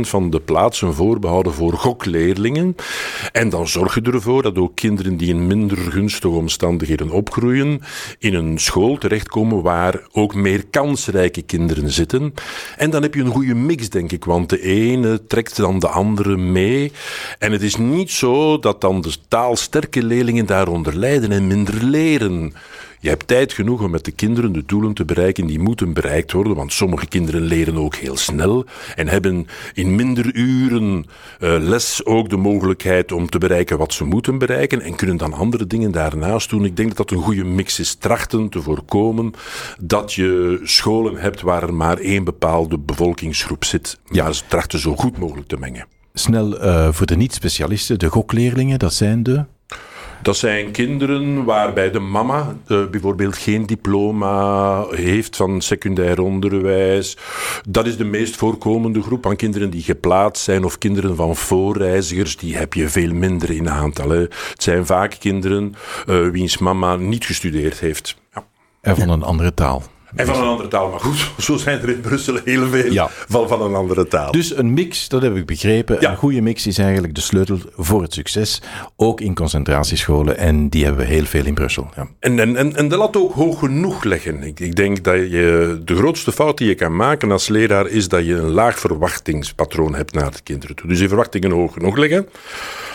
van 0.00 0.30
de 0.30 0.40
plaatsen 0.40 0.94
voorbehouden 0.94 1.52
voor 1.52 1.72
gokleerlingen. 1.72 2.76
En 3.32 3.48
dan 3.48 3.68
zorg 3.68 3.94
je 3.94 4.00
ervoor 4.00 4.42
dat 4.42 4.58
ook 4.58 4.74
kinderen 4.74 5.16
die 5.16 5.28
in 5.28 5.46
minder 5.46 5.76
gunstige 5.78 6.34
omstandigheden 6.34 7.10
opgroeien, 7.10 7.80
in 8.18 8.34
een 8.34 8.58
school 8.58 8.98
terechtkomen 8.98 9.62
waar 9.62 10.00
ook 10.12 10.34
meer 10.34 10.64
kansrijke 10.70 11.42
kinderen 11.42 11.90
zitten. 11.90 12.34
En 12.76 12.90
dan 12.90 13.02
heb 13.02 13.14
je 13.14 13.20
een 13.20 13.30
goede 13.30 13.54
mix, 13.66 13.90
denk 13.90 14.12
ik, 14.12 14.24
want 14.24 14.48
de 14.48 14.62
ene 14.62 15.26
trekt 15.26 15.56
dan 15.56 15.78
de 15.78 15.88
andere 15.88 16.36
mee. 16.36 16.92
En 17.38 17.52
het 17.52 17.62
is 17.62 17.76
niet 17.76 18.10
zo 18.10 18.58
dat 18.58 18.80
dan 18.80 19.00
de 19.00 19.14
taalsterke 19.28 20.02
leerlingen 20.02 20.46
daaronder 20.46 20.96
lijden 20.96 21.32
en 21.32 21.46
minder 21.46 21.84
leren. 21.84 22.54
Je 23.00 23.08
hebt 23.08 23.26
tijd 23.26 23.52
genoeg 23.52 23.82
om 23.82 23.90
met 23.90 24.04
de 24.04 24.10
kinderen 24.10 24.52
de 24.52 24.62
doelen 24.66 24.94
te 24.94 25.04
bereiken 25.04 25.46
die 25.46 25.58
moeten 25.58 25.92
bereikt 25.92 26.32
worden, 26.32 26.54
want 26.54 26.72
sommige 26.72 27.06
kinderen 27.06 27.42
leren 27.42 27.76
ook 27.76 27.94
heel 27.94 28.16
snel 28.16 28.64
en 28.96 29.08
hebben 29.08 29.46
in 29.74 29.94
minder 29.94 30.34
uren 30.34 30.75
les 31.58 32.04
ook 32.04 32.28
de 32.28 32.36
mogelijkheid 32.36 33.12
om 33.12 33.28
te 33.28 33.38
bereiken 33.38 33.78
wat 33.78 33.92
ze 33.92 34.04
moeten 34.04 34.38
bereiken 34.38 34.80
en 34.80 34.96
kunnen 34.96 35.16
dan 35.16 35.32
andere 35.32 35.66
dingen 35.66 35.92
daarnaast 35.92 36.50
doen. 36.50 36.64
Ik 36.64 36.76
denk 36.76 36.88
dat 36.88 36.96
dat 36.96 37.18
een 37.18 37.24
goede 37.24 37.44
mix 37.44 37.78
is. 37.78 37.94
Trachten 37.94 38.48
te 38.48 38.62
voorkomen 38.62 39.32
dat 39.80 40.12
je 40.12 40.60
scholen 40.62 41.16
hebt 41.16 41.40
waar 41.40 41.62
er 41.62 41.74
maar 41.74 41.98
één 41.98 42.24
bepaalde 42.24 42.78
bevolkingsgroep 42.78 43.64
zit, 43.64 43.98
maar 44.08 44.34
ze 44.34 44.42
trachten 44.48 44.78
zo 44.78 44.96
goed 44.96 45.18
mogelijk 45.18 45.48
te 45.48 45.56
mengen. 45.58 45.86
Snel 46.14 46.64
uh, 46.64 46.88
voor 46.92 47.06
de 47.06 47.16
niet-specialisten, 47.16 47.98
de 47.98 48.08
gokleerlingen, 48.08 48.78
dat 48.78 48.94
zijn 48.94 49.22
de. 49.22 49.44
Dat 50.26 50.36
zijn 50.36 50.70
kinderen 50.70 51.44
waarbij 51.44 51.90
de 51.90 51.98
mama 51.98 52.56
uh, 52.68 52.86
bijvoorbeeld 52.86 53.36
geen 53.36 53.66
diploma 53.66 54.84
heeft 54.90 55.36
van 55.36 55.60
secundair 55.60 56.20
onderwijs. 56.20 57.16
Dat 57.68 57.86
is 57.86 57.96
de 57.96 58.04
meest 58.04 58.36
voorkomende 58.36 59.02
groep 59.02 59.26
aan 59.26 59.36
kinderen 59.36 59.70
die 59.70 59.82
geplaatst 59.82 60.44
zijn 60.44 60.64
of 60.64 60.78
kinderen 60.78 61.16
van 61.16 61.36
voorreizigers. 61.36 62.36
Die 62.36 62.56
heb 62.56 62.74
je 62.74 62.88
veel 62.88 63.12
minder 63.12 63.50
in 63.50 63.70
aantal. 63.70 64.08
Hè. 64.08 64.20
Het 64.20 64.62
zijn 64.62 64.86
vaak 64.86 65.16
kinderen 65.18 65.74
uh, 66.06 66.28
wiens 66.28 66.58
mama 66.58 66.96
niet 66.96 67.24
gestudeerd 67.24 67.80
heeft. 67.80 68.16
Ja. 68.34 68.44
En 68.80 68.96
van 68.96 69.08
een 69.08 69.22
andere 69.22 69.54
taal. 69.54 69.82
En 70.16 70.26
van 70.26 70.36
een 70.36 70.48
andere 70.48 70.68
taal, 70.68 70.90
maar 70.90 71.00
goed, 71.00 71.30
zo 71.44 71.56
zijn 71.56 71.80
er 71.80 71.88
in 71.88 72.00
Brussel 72.00 72.38
heel 72.44 72.66
veel 72.68 72.92
Ja. 72.92 73.08
van, 73.28 73.48
van 73.48 73.62
een 73.62 73.74
andere 73.74 74.08
taal. 74.08 74.32
Dus 74.32 74.56
een 74.56 74.74
mix, 74.74 75.08
dat 75.08 75.22
heb 75.22 75.36
ik 75.36 75.46
begrepen. 75.46 75.96
Ja. 76.00 76.10
Een 76.10 76.16
goede 76.16 76.40
mix 76.40 76.66
is 76.66 76.78
eigenlijk 76.78 77.14
de 77.14 77.20
sleutel 77.20 77.58
voor 77.76 78.02
het 78.02 78.12
succes. 78.14 78.62
Ook 78.96 79.20
in 79.20 79.34
concentratiescholen. 79.34 80.38
En 80.38 80.68
die 80.68 80.84
hebben 80.84 81.06
we 81.06 81.12
heel 81.12 81.24
veel 81.24 81.44
in 81.44 81.54
Brussel. 81.54 81.88
Ja. 81.96 82.06
En, 82.20 82.38
en, 82.38 82.56
en, 82.56 82.76
en 82.76 82.88
de 82.88 82.96
lat 82.96 83.16
ook 83.16 83.32
hoog 83.32 83.58
genoeg 83.58 84.04
leggen. 84.04 84.42
Ik, 84.42 84.60
ik 84.60 84.76
denk 84.76 85.04
dat 85.04 85.16
je 85.16 85.80
de 85.84 85.96
grootste 85.96 86.32
fout 86.32 86.58
die 86.58 86.68
je 86.68 86.74
kan 86.74 86.96
maken 86.96 87.32
als 87.32 87.48
leraar 87.48 87.86
is 87.86 88.08
dat 88.08 88.26
je 88.26 88.34
een 88.34 88.50
laag 88.50 88.78
verwachtingspatroon 88.78 89.94
hebt 89.94 90.14
naar 90.14 90.30
de 90.30 90.40
kinderen 90.42 90.76
toe. 90.76 90.88
Dus 90.88 90.98
die 90.98 91.08
verwachtingen 91.08 91.50
hoog 91.50 91.72
genoeg 91.72 91.96
leggen. 91.96 92.28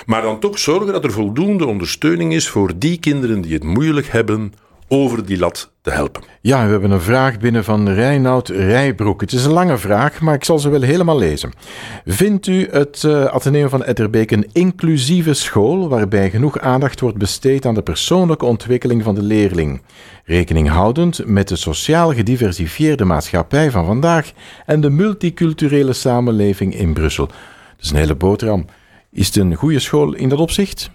Maar 0.06 0.22
dan 0.22 0.40
toch 0.40 0.60
zorgen 0.60 0.94
dat 0.94 1.04
er 1.04 1.12
voldoende 1.12 1.66
ondersteuning 1.66 2.34
is 2.34 2.48
voor 2.50 2.72
die 2.75 3.00
kinderen 3.00 3.42
die 3.42 3.54
het 3.54 3.63
moeilijk 3.63 4.08
hebben 4.08 4.54
over 4.93 5.25
die 5.25 5.38
lat 5.38 5.71
te 5.81 5.91
helpen. 5.91 6.24
Ja, 6.41 6.65
we 6.65 6.71
hebben 6.71 6.91
een 6.91 7.01
vraag 7.01 7.39
binnen 7.39 7.63
van 7.63 7.89
Reinoud 7.89 8.50
Rijbroek. 8.50 9.21
Het 9.21 9.31
is 9.31 9.45
een 9.45 9.51
lange 9.51 9.77
vraag, 9.77 10.21
maar 10.21 10.33
ik 10.33 10.43
zal 10.43 10.60
ze 10.60 10.69
wel 10.69 10.81
helemaal 10.81 11.17
lezen. 11.17 11.51
Vindt 12.05 12.48
u 12.48 12.67
het 12.71 13.03
uh, 13.05 13.25
Atheneum 13.25 13.69
van 13.69 13.83
Etterbeek 13.83 14.31
een 14.31 14.50
inclusieve 14.51 15.33
school 15.33 15.89
waarbij 15.89 16.29
genoeg 16.29 16.60
aandacht 16.60 17.00
wordt 17.00 17.17
besteed 17.17 17.65
aan 17.65 17.74
de 17.74 17.81
persoonlijke 17.81 18.45
ontwikkeling 18.45 19.03
van 19.03 19.15
de 19.15 19.24
leerling, 19.24 19.81
rekening 20.25 20.69
houdend 20.69 21.25
met 21.25 21.48
de 21.48 21.55
sociaal 21.55 22.13
gediversifieerde 22.13 23.05
maatschappij 23.05 23.71
van 23.71 23.86
vandaag 23.86 24.31
en 24.65 24.81
de 24.81 24.89
multiculturele 24.89 25.93
samenleving 25.93 26.75
in 26.75 26.93
Brussel? 26.93 27.27
Dat 27.27 27.36
is 27.79 27.89
een 27.89 27.98
hele 27.98 28.15
boterham. 28.15 28.65
Is 29.12 29.27
het 29.27 29.36
een 29.36 29.55
goede 29.55 29.79
school 29.79 30.13
in 30.13 30.29
dat 30.29 30.39
opzicht? 30.39 30.89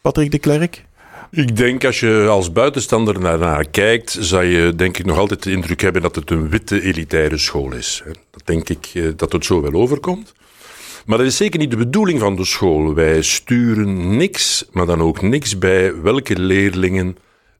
Patrick 0.00 0.30
de 0.30 0.38
Klerk? 0.38 0.88
Ik 1.32 1.56
denk 1.56 1.84
als 1.84 2.00
je 2.00 2.26
als 2.28 2.52
buitenstander 2.52 3.20
daarnaar 3.20 3.68
kijkt, 3.68 4.16
zou 4.20 4.44
je 4.44 4.74
denk 4.74 4.98
ik 4.98 5.04
nog 5.04 5.18
altijd 5.18 5.42
de 5.42 5.50
indruk 5.50 5.80
hebben 5.80 6.02
dat 6.02 6.14
het 6.14 6.30
een 6.30 6.48
witte 6.48 6.82
elitaire 6.82 7.38
school 7.38 7.72
is. 7.72 8.02
Dat 8.30 8.42
denk 8.44 8.68
ik 8.68 8.90
eh, 8.94 9.04
dat 9.16 9.32
het 9.32 9.44
zo 9.44 9.60
wel 9.60 9.72
overkomt. 9.72 10.32
Maar 11.06 11.18
dat 11.18 11.26
is 11.26 11.36
zeker 11.36 11.58
niet 11.58 11.70
de 11.70 11.76
bedoeling 11.76 12.20
van 12.20 12.36
de 12.36 12.44
school. 12.44 12.94
Wij 12.94 13.22
sturen 13.22 14.16
niks, 14.16 14.64
maar 14.72 14.86
dan 14.86 15.00
ook 15.00 15.22
niks 15.22 15.58
bij 15.58 16.02
welke 16.02 16.38
leerlingen 16.38 17.16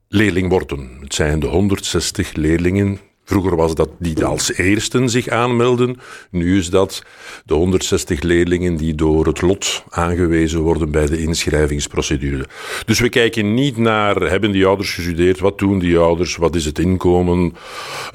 leerling 0.09 0.49
worden. 0.49 0.91
Het 1.01 1.15
zijn 1.15 1.41
de 1.41 1.47
160 1.47 2.33
leerlingen 2.33 3.01
Vroeger 3.31 3.57
was 3.57 3.75
dat 3.75 3.89
die 3.99 4.25
als 4.25 4.55
eersten 4.55 5.09
zich 5.09 5.29
aanmelden. 5.29 5.97
Nu 6.31 6.59
is 6.59 6.71
dat 6.71 7.03
de 7.45 7.55
160 7.55 8.23
leerlingen 8.23 8.77
die 8.77 8.95
door 8.95 9.27
het 9.27 9.41
lot 9.41 9.85
aangewezen 9.89 10.61
worden 10.61 10.91
bij 10.91 11.07
de 11.07 11.19
inschrijvingsprocedure. 11.19 12.47
Dus 12.85 13.01
we 13.01 13.09
kijken 13.09 13.55
niet 13.55 13.77
naar, 13.77 14.17
hebben 14.17 14.51
die 14.53 14.67
ouders 14.67 14.95
gestudeerd? 14.95 15.39
Wat 15.39 15.59
doen 15.59 15.79
die 15.79 15.99
ouders? 15.99 16.37
Wat 16.37 16.55
is 16.55 16.65
het 16.65 16.79
inkomen? 16.79 17.55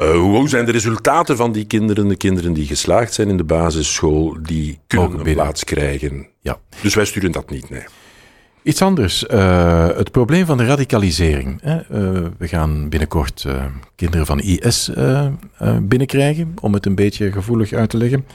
Uh, 0.02 0.16
hoe 0.16 0.50
zijn 0.50 0.66
de 0.66 0.72
resultaten 0.72 1.38
van 1.38 1.52
die 1.52 1.66
kinderen? 1.66 2.08
De 2.08 2.18
kinderen 2.18 2.54
die 2.54 2.68
geslaagd 2.68 3.14
zijn 3.14 3.30
in 3.30 3.38
de 3.38 3.44
basisschool, 3.44 4.38
die 4.42 4.80
kunnen 4.88 5.14
een 5.20 5.34
plaats 5.34 5.64
krijgen. 5.64 6.28
Ja. 6.42 6.60
Dus 6.82 6.96
wij 6.96 7.06
sturen 7.06 7.32
dat 7.32 7.50
niet, 7.50 7.70
nee. 7.70 7.84
Iets 8.66 8.82
anders, 8.82 9.26
uh, 9.32 9.88
het 9.88 10.12
probleem 10.12 10.46
van 10.46 10.58
de 10.58 10.66
radicalisering. 10.66 11.62
Hè? 11.62 11.76
Uh, 11.76 12.26
we 12.38 12.48
gaan 12.48 12.90
binnenkort 12.90 13.44
uh, 13.48 13.66
kinderen 13.96 14.26
van 14.26 14.40
IS 14.40 14.92
binnenkrijgen, 15.82 16.54
om 16.62 16.74
het 16.74 16.86
een 16.86 16.96
beetje 16.96 17.32
gevoelig 17.32 17.74
uit 17.74 17.90
te 17.90 17.98
leggen. 17.98 18.26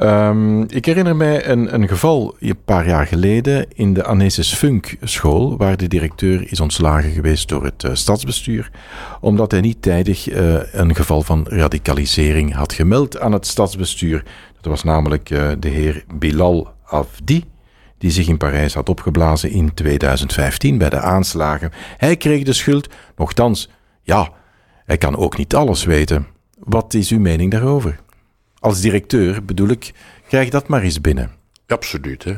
Um, 0.00 0.62
ik 0.62 0.84
herinner 0.84 1.16
mij 1.16 1.48
een, 1.48 1.74
een, 1.74 1.88
geval 1.88 2.36
een 2.38 2.64
paar 2.64 2.86
jaar 2.86 3.06
geleden 3.06 3.66
in 3.74 3.94
de 3.94 4.04
Anesis 4.04 4.54
Funk 4.54 4.96
school, 5.02 5.56
waar 5.56 5.76
de 5.76 5.88
directeur 5.88 6.52
is 6.52 6.60
ontslagen 6.60 7.10
geweest 7.10 7.48
door 7.48 7.64
het 7.64 7.86
stadsbestuur, 7.92 8.70
omdat 9.20 9.50
hij 9.50 9.60
niet 9.60 9.82
tijdig 9.82 10.28
een 10.72 10.94
geval 10.94 11.22
van 11.22 11.46
radicalisering 11.48 12.54
had 12.54 12.72
gemeld 12.72 13.18
aan 13.18 13.32
het 13.32 13.46
stadsbestuur. 13.46 14.24
Dat 14.60 14.70
was 14.70 14.82
namelijk 14.82 15.28
de 15.58 15.68
heer 15.68 16.04
Bilal 16.14 16.68
Afdi 16.84 17.44
die 18.02 18.10
zich 18.10 18.28
in 18.28 18.36
Parijs 18.36 18.74
had 18.74 18.88
opgeblazen 18.88 19.50
in 19.50 19.74
2015 19.74 20.78
bij 20.78 20.90
de 20.90 21.00
aanslagen. 21.00 21.72
Hij 21.96 22.16
kreeg 22.16 22.42
de 22.42 22.52
schuld, 22.52 22.88
nochtans, 23.16 23.70
ja, 24.02 24.32
hij 24.84 24.98
kan 24.98 25.16
ook 25.16 25.36
niet 25.36 25.54
alles 25.54 25.84
weten. 25.84 26.26
Wat 26.58 26.94
is 26.94 27.10
uw 27.10 27.20
mening 27.20 27.50
daarover? 27.50 28.00
Als 28.58 28.80
directeur 28.80 29.44
bedoel 29.44 29.68
ik, 29.68 29.92
krijg 30.28 30.48
dat 30.48 30.68
maar 30.68 30.82
eens 30.82 31.00
binnen. 31.00 31.30
Absoluut, 31.66 32.24
hè. 32.24 32.34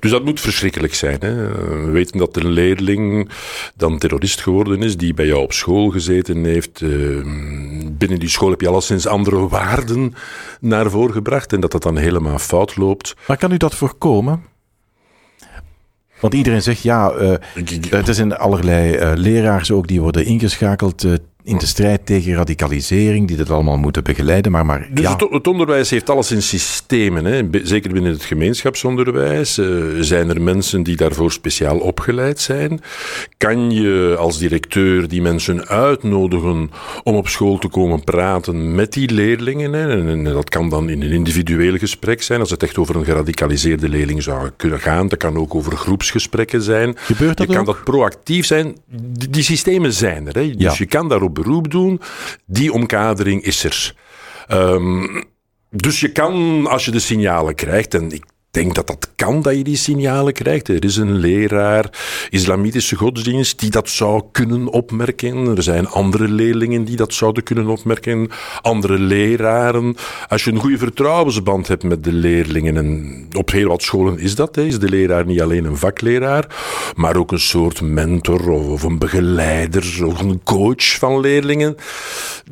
Dus 0.00 0.10
dat 0.10 0.24
moet 0.24 0.40
verschrikkelijk 0.40 0.94
zijn. 0.94 1.20
Hè? 1.20 1.48
We 1.84 1.90
weten 1.90 2.18
dat 2.18 2.36
een 2.36 2.50
leerling 2.50 3.30
dan 3.74 3.98
terrorist 3.98 4.40
geworden 4.40 4.82
is, 4.82 4.96
die 4.96 5.14
bij 5.14 5.26
jou 5.26 5.42
op 5.42 5.52
school 5.52 5.90
gezeten 5.90 6.44
heeft. 6.44 6.80
binnen 7.98 8.18
die 8.18 8.28
school 8.28 8.50
heb 8.50 8.60
je 8.60 8.68
alleszins 8.68 9.06
andere 9.06 9.48
waarden 9.48 10.14
naar 10.60 10.90
voren 10.90 11.12
gebracht 11.12 11.52
en 11.52 11.60
dat 11.60 11.72
dat 11.72 11.82
dan 11.82 11.96
helemaal 11.96 12.38
fout 12.38 12.76
loopt. 12.76 13.14
Maar 13.26 13.36
kan 13.36 13.52
u 13.52 13.56
dat 13.56 13.74
voorkomen? 13.74 14.52
Want 16.24 16.36
iedereen 16.36 16.62
zegt 16.62 16.82
ja, 16.82 17.12
uh, 17.12 18.06
er 18.06 18.14
zijn 18.14 18.36
allerlei 18.36 18.96
uh, 18.96 19.12
leraars 19.14 19.70
ook 19.70 19.86
die 19.86 20.00
worden 20.00 20.24
ingeschakeld 20.24 21.04
uh, 21.04 21.12
in 21.44 21.58
de 21.58 21.66
strijd 21.66 22.06
tegen 22.06 22.34
radicalisering, 22.34 23.28
die 23.28 23.36
dat 23.36 23.50
allemaal 23.50 23.76
moeten 23.76 24.04
begeleiden. 24.04 24.52
Maar, 24.52 24.66
maar, 24.66 24.88
dus 24.90 25.04
ja. 25.04 25.12
het, 25.12 25.30
het, 25.30 25.46
onderwijs 25.46 25.90
heeft 25.90 26.10
alles 26.10 26.30
in 26.30 26.42
systemen. 26.42 27.24
Hè? 27.24 27.42
Zeker 27.62 27.92
binnen 27.92 28.12
het 28.12 28.24
gemeenschapsonderwijs 28.24 29.60
zijn 30.00 30.28
er 30.28 30.42
mensen 30.42 30.82
die 30.82 30.96
daarvoor 30.96 31.32
speciaal 31.32 31.78
opgeleid 31.78 32.40
zijn. 32.40 32.80
Kan 33.36 33.70
je 33.70 34.16
als 34.18 34.38
directeur 34.38 35.08
die 35.08 35.22
mensen 35.22 35.68
uitnodigen 35.68 36.70
om 37.02 37.14
op 37.14 37.28
school 37.28 37.58
te 37.58 37.68
komen 37.68 38.04
praten 38.04 38.74
met 38.74 38.92
die 38.92 39.10
leerlingen? 39.12 39.72
Hè? 39.72 39.90
En, 39.90 40.08
en 40.08 40.24
dat 40.24 40.48
kan 40.48 40.68
dan 40.68 40.88
in 40.88 41.02
een 41.02 41.12
individueel 41.12 41.78
gesprek 41.78 42.22
zijn, 42.22 42.40
als 42.40 42.50
het 42.50 42.62
echt 42.62 42.78
over 42.78 42.96
een 42.96 43.04
geradicaliseerde 43.04 43.88
leerling 43.88 44.22
zou 44.22 44.50
kunnen 44.56 44.80
gaan. 44.80 45.08
Dat 45.08 45.18
kan 45.18 45.36
ook 45.36 45.54
over 45.54 45.76
groepsgesprekken 45.76 46.62
zijn. 46.62 46.94
Gebeurt 46.96 47.36
dat 47.36 47.46
je 47.46 47.52
kan 47.52 47.60
ook? 47.60 47.74
dat 47.74 47.84
proactief 47.84 48.46
zijn. 48.46 48.76
Die, 49.12 49.30
die 49.30 49.42
systemen 49.42 49.92
zijn 49.92 50.26
er. 50.26 50.34
Hè? 50.34 50.46
Dus 50.46 50.54
Ja. 50.58 50.74
je 50.76 50.86
kan 50.86 51.08
daarop 51.08 51.33
beroep 51.34 51.70
doen. 51.70 52.00
Die 52.46 52.72
omkadering 52.72 53.42
is 53.42 53.64
er. 53.64 53.94
Um, 54.48 55.24
dus 55.70 56.00
je 56.00 56.12
kan, 56.12 56.66
als 56.66 56.84
je 56.84 56.90
de 56.90 56.98
signalen 56.98 57.54
krijgt, 57.54 57.94
en 57.94 58.12
ik 58.12 58.24
denk 58.54 58.74
dat 58.74 58.86
dat 58.86 59.08
kan, 59.16 59.42
dat 59.42 59.56
je 59.56 59.64
die 59.64 59.76
signalen 59.76 60.32
krijgt. 60.32 60.68
Er 60.68 60.84
is 60.84 60.96
een 60.96 61.16
leraar, 61.16 61.90
islamitische 62.30 62.96
godsdienst, 62.96 63.58
die 63.60 63.70
dat 63.70 63.88
zou 63.88 64.22
kunnen 64.32 64.68
opmerken. 64.68 65.56
Er 65.56 65.62
zijn 65.62 65.88
andere 65.88 66.28
leerlingen 66.28 66.84
die 66.84 66.96
dat 66.96 67.14
zouden 67.14 67.42
kunnen 67.42 67.66
opmerken. 67.66 68.28
Andere 68.62 68.98
leraren. 68.98 69.96
Als 70.28 70.44
je 70.44 70.50
een 70.50 70.58
goede 70.58 70.78
vertrouwensband 70.78 71.68
hebt 71.68 71.82
met 71.82 72.04
de 72.04 72.12
leerlingen, 72.12 72.76
en 72.76 73.26
op 73.32 73.50
heel 73.50 73.68
wat 73.68 73.82
scholen 73.82 74.18
is 74.18 74.34
dat, 74.34 74.56
is 74.56 74.78
de 74.78 74.88
leraar 74.88 75.26
niet 75.26 75.42
alleen 75.42 75.64
een 75.64 75.76
vakleraar, 75.76 76.46
maar 76.96 77.16
ook 77.16 77.32
een 77.32 77.40
soort 77.40 77.80
mentor 77.80 78.50
of 78.50 78.82
een 78.82 78.98
begeleider 78.98 80.06
of 80.06 80.20
een 80.20 80.40
coach 80.44 80.98
van 80.98 81.20
leerlingen. 81.20 81.76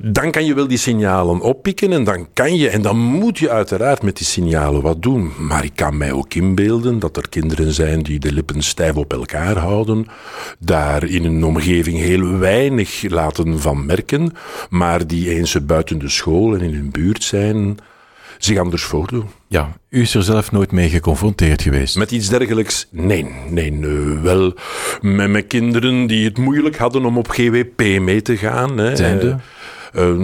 Dan 0.00 0.30
kan 0.30 0.44
je 0.44 0.54
wel 0.54 0.68
die 0.68 0.78
signalen 0.78 1.40
oppikken 1.40 1.92
en 1.92 2.04
dan 2.04 2.26
kan 2.32 2.56
je, 2.56 2.68
en 2.68 2.82
dan 2.82 2.96
moet 2.96 3.38
je 3.38 3.50
uiteraard 3.50 4.02
met 4.02 4.16
die 4.16 4.26
signalen 4.26 4.82
wat 4.82 5.02
doen. 5.02 5.32
Maar 5.38 5.64
ik 5.64 5.72
kan 5.74 5.91
mij 5.92 6.12
ook 6.12 6.34
inbeelden 6.34 6.98
dat 6.98 7.16
er 7.16 7.28
kinderen 7.28 7.72
zijn 7.72 8.02
die 8.02 8.18
de 8.18 8.32
lippen 8.32 8.62
stijf 8.62 8.96
op 8.96 9.12
elkaar 9.12 9.56
houden, 9.56 10.06
daar 10.58 11.04
in 11.04 11.24
een 11.24 11.44
omgeving 11.44 11.98
heel 11.98 12.38
weinig 12.38 13.02
laten 13.08 13.60
van 13.60 13.86
merken, 13.86 14.32
maar 14.70 15.06
die 15.06 15.34
eens 15.34 15.66
buiten 15.66 15.98
de 15.98 16.08
school 16.08 16.54
en 16.54 16.60
in 16.60 16.74
hun 16.74 16.90
buurt 16.90 17.24
zijn, 17.24 17.78
zich 18.38 18.58
anders 18.58 18.82
voordoen. 18.82 19.26
Ja, 19.46 19.72
u 19.88 20.00
is 20.00 20.14
er 20.14 20.22
zelf 20.22 20.52
nooit 20.52 20.72
mee 20.72 20.88
geconfronteerd 20.88 21.62
geweest. 21.62 21.96
Met 21.96 22.10
iets 22.10 22.28
dergelijks? 22.28 22.86
Nee, 22.90 23.26
nee, 23.48 23.80
wel 24.22 24.54
met, 25.00 25.30
met 25.30 25.46
kinderen 25.46 26.06
die 26.06 26.24
het 26.24 26.38
moeilijk 26.38 26.76
hadden 26.76 27.04
om 27.04 27.18
op 27.18 27.28
GWP 27.28 28.00
mee 28.00 28.22
te 28.22 28.36
gaan. 28.36 28.78
Hè. 28.78 28.96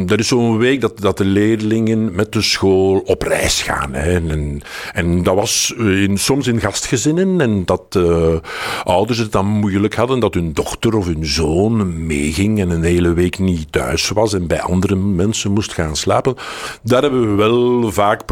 Dat 0.06 0.18
is 0.18 0.28
zo'n 0.28 0.58
week 0.58 0.80
dat, 0.80 1.00
dat 1.00 1.18
de 1.18 1.24
leerlingen 1.24 2.14
met 2.14 2.32
de 2.32 2.42
school 2.42 2.98
op 2.98 3.22
reis 3.22 3.62
gaan. 3.62 3.94
Hè. 3.94 4.12
En, 4.12 4.60
en 4.92 5.22
dat 5.22 5.34
was 5.34 5.74
in, 5.78 6.18
soms 6.18 6.46
in 6.46 6.60
gastgezinnen 6.60 7.40
en 7.40 7.64
dat 7.64 7.94
uh, 7.96 8.36
ouders 8.84 9.18
het 9.18 9.32
dan 9.32 9.46
moeilijk 9.46 9.94
hadden 9.94 10.20
dat 10.20 10.34
hun 10.34 10.52
dochter 10.52 10.96
of 10.96 11.06
hun 11.06 11.26
zoon 11.26 12.06
meeging 12.06 12.60
en 12.60 12.70
een 12.70 12.82
hele 12.82 13.12
week 13.12 13.38
niet 13.38 13.72
thuis 13.72 14.08
was 14.08 14.34
en 14.34 14.46
bij 14.46 14.60
andere 14.60 14.96
mensen 14.96 15.52
moest 15.52 15.72
gaan 15.72 15.96
slapen. 15.96 16.34
Daar 16.82 17.02
hebben 17.02 17.30
we 17.30 17.34
wel 17.34 17.92
vaak, 17.92 18.22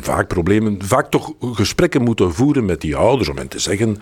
vaak 0.00 0.28
problemen, 0.28 0.78
vaak 0.84 1.10
toch 1.10 1.32
gesprekken 1.40 2.02
moeten 2.02 2.34
voeren 2.34 2.64
met 2.64 2.80
die 2.80 2.96
ouders 2.96 3.28
om 3.28 3.36
hen 3.36 3.48
te 3.48 3.58
zeggen 3.58 3.98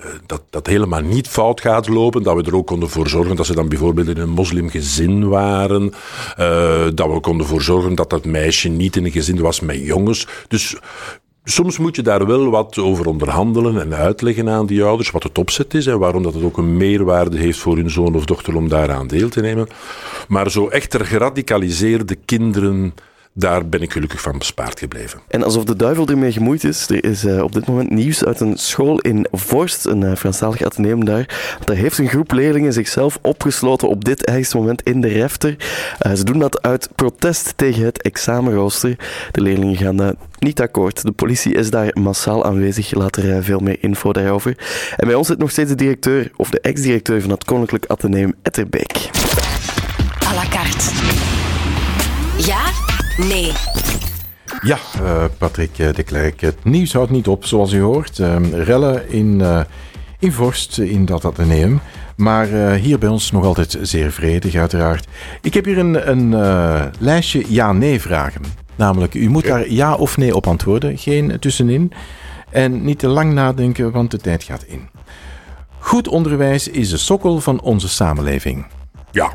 uh, 0.00 0.06
dat 0.26 0.42
dat 0.50 0.66
helemaal 0.66 1.00
niet 1.00 1.28
fout 1.28 1.60
gaat 1.60 1.88
lopen. 1.88 2.22
Dat 2.22 2.36
we 2.36 2.42
er 2.42 2.56
ook 2.56 2.66
konden 2.66 2.88
voor 2.88 3.08
zorgen 3.08 3.36
dat 3.36 3.46
ze 3.46 3.54
dan 3.54 3.68
bijvoorbeeld 3.68 4.08
in 4.08 4.18
een 4.18 4.30
moslimgezin 4.30 5.28
waren. 5.28 5.92
Uh, 6.40 6.86
dat 6.94 7.12
we 7.12 7.20
konden 7.20 7.46
voor 7.46 7.62
zorgen 7.62 7.94
dat 7.94 8.10
dat 8.10 8.24
meisje 8.24 8.68
niet 8.68 8.96
in 8.96 9.04
een 9.04 9.10
gezin 9.10 9.40
was 9.40 9.60
met 9.60 9.84
jongens. 9.84 10.26
Dus 10.48 10.76
soms 11.44 11.78
moet 11.78 11.96
je 11.96 12.02
daar 12.02 12.26
wel 12.26 12.50
wat 12.50 12.78
over 12.78 13.06
onderhandelen 13.06 13.80
en 13.80 13.94
uitleggen 13.94 14.48
aan 14.48 14.66
die 14.66 14.84
ouders 14.84 15.10
wat 15.10 15.22
het 15.22 15.38
opzet 15.38 15.74
is 15.74 15.86
en 15.86 15.98
waarom 15.98 16.22
dat 16.22 16.34
het 16.34 16.42
ook 16.42 16.56
een 16.56 16.76
meerwaarde 16.76 17.38
heeft 17.38 17.58
voor 17.58 17.76
hun 17.76 17.90
zoon 17.90 18.14
of 18.14 18.24
dochter 18.24 18.56
om 18.56 18.68
daaraan 18.68 19.06
deel 19.06 19.28
te 19.28 19.40
nemen. 19.40 19.68
Maar 20.28 20.50
zo 20.50 20.68
echter 20.68 21.06
geradicaliseerde 21.06 22.14
kinderen 22.14 22.94
daar 23.36 23.68
ben 23.68 23.82
ik 23.82 23.92
gelukkig 23.92 24.20
van 24.20 24.38
bespaard 24.38 24.78
gebleven. 24.78 25.20
En 25.28 25.42
alsof 25.42 25.64
de 25.64 25.76
duivel 25.76 26.08
ermee 26.08 26.32
gemoeid 26.32 26.64
is, 26.64 26.88
er 26.88 27.04
is 27.04 27.24
uh, 27.24 27.42
op 27.42 27.52
dit 27.52 27.66
moment 27.66 27.90
nieuws 27.90 28.24
uit 28.24 28.40
een 28.40 28.56
school 28.56 28.98
in 28.98 29.26
Vorst, 29.32 29.84
een 29.84 30.02
uh, 30.02 30.14
Franstalig 30.14 30.62
ateneum 30.62 31.04
daar. 31.04 31.56
Daar 31.64 31.76
heeft 31.76 31.98
een 31.98 32.08
groep 32.08 32.32
leerlingen 32.32 32.72
zichzelf 32.72 33.18
opgesloten 33.22 33.88
op 33.88 34.04
dit 34.04 34.24
ergste 34.24 34.56
moment 34.56 34.82
in 34.82 35.00
de 35.00 35.08
refter. 35.08 35.56
Uh, 36.06 36.12
ze 36.12 36.24
doen 36.24 36.38
dat 36.38 36.62
uit 36.62 36.88
protest 36.94 37.52
tegen 37.56 37.84
het 37.84 38.02
examenrooster. 38.02 38.96
De 39.30 39.40
leerlingen 39.40 39.76
gaan 39.76 39.96
daar 39.96 40.14
niet 40.38 40.60
akkoord. 40.60 41.02
De 41.02 41.12
politie 41.12 41.54
is 41.54 41.70
daar 41.70 41.90
massaal 41.92 42.44
aanwezig. 42.44 42.94
Later 42.94 43.44
veel 43.44 43.60
meer 43.60 43.76
info 43.80 44.12
daarover. 44.12 44.56
En 44.96 45.06
bij 45.06 45.16
ons 45.16 45.26
zit 45.26 45.38
nog 45.38 45.50
steeds 45.50 45.68
de 45.70 45.76
directeur, 45.76 46.30
of 46.36 46.50
de 46.50 46.60
ex-directeur 46.60 47.20
van 47.20 47.30
het 47.30 47.44
Koninklijk 47.44 47.84
Atheneum 47.86 48.34
Etterbeek. 48.42 49.10
À 50.28 50.34
la 50.34 50.48
carte. 50.50 50.90
Ja 52.36 52.83
Nee. 53.16 53.52
Ja, 54.60 54.78
uh, 55.02 55.24
Patrick 55.38 55.76
de 55.76 56.02
Klerk. 56.02 56.40
Het 56.40 56.64
nieuws 56.64 56.92
houdt 56.92 57.10
niet 57.10 57.28
op, 57.28 57.44
zoals 57.44 57.72
u 57.72 57.80
hoort. 57.80 58.18
Uh, 58.18 58.36
rellen 58.52 59.10
in, 59.10 59.42
in 60.18 60.32
Vorst, 60.32 60.78
in 60.78 61.04
dat 61.04 61.24
ateneum. 61.24 61.80
Maar 62.16 62.46
hier 62.74 62.98
bij 62.98 63.08
ons 63.08 63.30
nog 63.30 63.44
altijd 63.44 63.78
zeer 63.82 64.12
vredig, 64.12 64.54
uiteraard. 64.54 65.06
Ik 65.40 65.54
heb 65.54 65.64
hier 65.64 65.78
een, 65.78 66.10
een 66.10 66.30
lijstje 66.98 67.44
ja-nee 67.48 68.00
vragen. 68.00 68.42
Namelijk, 68.76 69.14
u 69.14 69.28
moet 69.28 69.46
daar 69.46 69.70
ja 69.70 69.94
of 69.94 70.16
nee 70.16 70.34
op 70.34 70.46
antwoorden. 70.46 70.98
Geen 70.98 71.38
tussenin. 71.40 71.92
En 72.50 72.84
niet 72.84 72.98
te 72.98 73.08
lang 73.08 73.32
nadenken, 73.32 73.92
want 73.92 74.10
de 74.10 74.18
tijd 74.18 74.42
gaat 74.42 74.64
in. 74.64 74.88
Goed 75.78 76.08
onderwijs 76.08 76.68
is 76.68 76.90
de 76.90 76.96
sokkel 76.96 77.40
van 77.40 77.60
onze 77.60 77.88
samenleving. 77.88 78.66
Ja. 79.10 79.32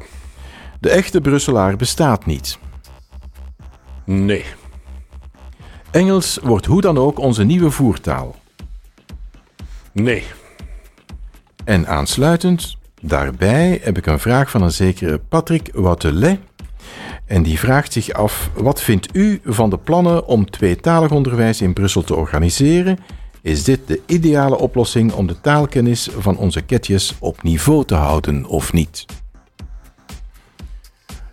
De 0.79 0.89
echte 0.89 1.21
Brusselaar 1.21 1.75
bestaat 1.75 2.25
niet. 2.25 2.57
Nee. 4.11 4.45
Engels 5.91 6.39
wordt 6.43 6.65
hoe 6.65 6.81
dan 6.81 6.97
ook 6.97 7.19
onze 7.19 7.43
nieuwe 7.43 7.71
voertaal. 7.71 8.35
Nee. 9.91 10.23
En 11.63 11.87
aansluitend, 11.87 12.77
daarbij 13.01 13.79
heb 13.83 13.97
ik 13.97 14.05
een 14.05 14.19
vraag 14.19 14.49
van 14.49 14.61
een 14.61 14.71
zekere 14.71 15.17
Patrick 15.17 15.69
Watelet. 15.73 16.39
En 17.25 17.43
die 17.43 17.59
vraagt 17.59 17.93
zich 17.93 18.11
af: 18.11 18.49
wat 18.53 18.81
vindt 18.81 19.15
u 19.15 19.41
van 19.45 19.69
de 19.69 19.77
plannen 19.77 20.25
om 20.25 20.49
tweetalig 20.49 21.11
onderwijs 21.11 21.61
in 21.61 21.73
Brussel 21.73 22.01
te 22.01 22.15
organiseren? 22.15 22.99
Is 23.41 23.63
dit 23.63 23.79
de 23.87 24.01
ideale 24.05 24.57
oplossing 24.57 25.11
om 25.13 25.27
de 25.27 25.41
taalkennis 25.41 26.09
van 26.17 26.37
onze 26.37 26.61
ketjes 26.61 27.15
op 27.19 27.43
niveau 27.43 27.85
te 27.85 27.95
houden 27.95 28.45
of 28.45 28.73
niet? 28.73 29.05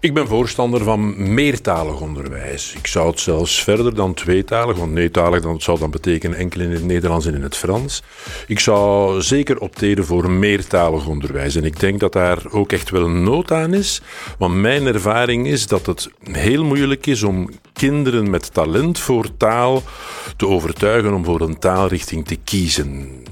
Ik 0.06 0.14
ben 0.14 0.26
voorstander 0.26 0.82
van 0.82 1.32
meertalig 1.34 2.00
onderwijs. 2.00 2.74
Ik 2.76 2.86
zou 2.86 3.10
het 3.10 3.20
zelfs 3.20 3.62
verder 3.62 3.94
dan 3.94 4.14
tweetalig, 4.14 4.76
want 4.76 4.92
neetalig 4.92 5.42
dan, 5.42 5.60
zou 5.60 5.78
dan 5.78 5.90
betekenen 5.90 6.38
enkel 6.38 6.60
in 6.60 6.70
het 6.70 6.84
Nederlands 6.84 7.26
en 7.26 7.34
in 7.34 7.42
het 7.42 7.56
Frans. 7.56 8.02
Ik 8.46 8.60
zou 8.60 9.22
zeker 9.22 9.58
opteren 9.58 10.04
voor 10.04 10.30
meertalig 10.30 11.06
onderwijs. 11.06 11.54
En 11.54 11.64
ik 11.64 11.80
denk 11.80 12.00
dat 12.00 12.12
daar 12.12 12.38
ook 12.50 12.72
echt 12.72 12.90
wel 12.90 13.08
nood 13.08 13.52
aan 13.52 13.74
is. 13.74 14.00
Want 14.38 14.54
mijn 14.54 14.86
ervaring 14.86 15.46
is 15.46 15.66
dat 15.66 15.86
het 15.86 16.10
heel 16.22 16.64
moeilijk 16.64 17.06
is 17.06 17.22
om 17.22 17.50
kinderen 17.72 18.30
met 18.30 18.54
talent 18.54 18.98
voor 18.98 19.36
taal 19.36 19.82
te 20.36 20.46
overtuigen 20.46 21.14
om 21.14 21.24
voor 21.24 21.40
een 21.40 21.58
taalrichting 21.58 22.26
te 22.26 22.36
kiezen. 22.44 23.22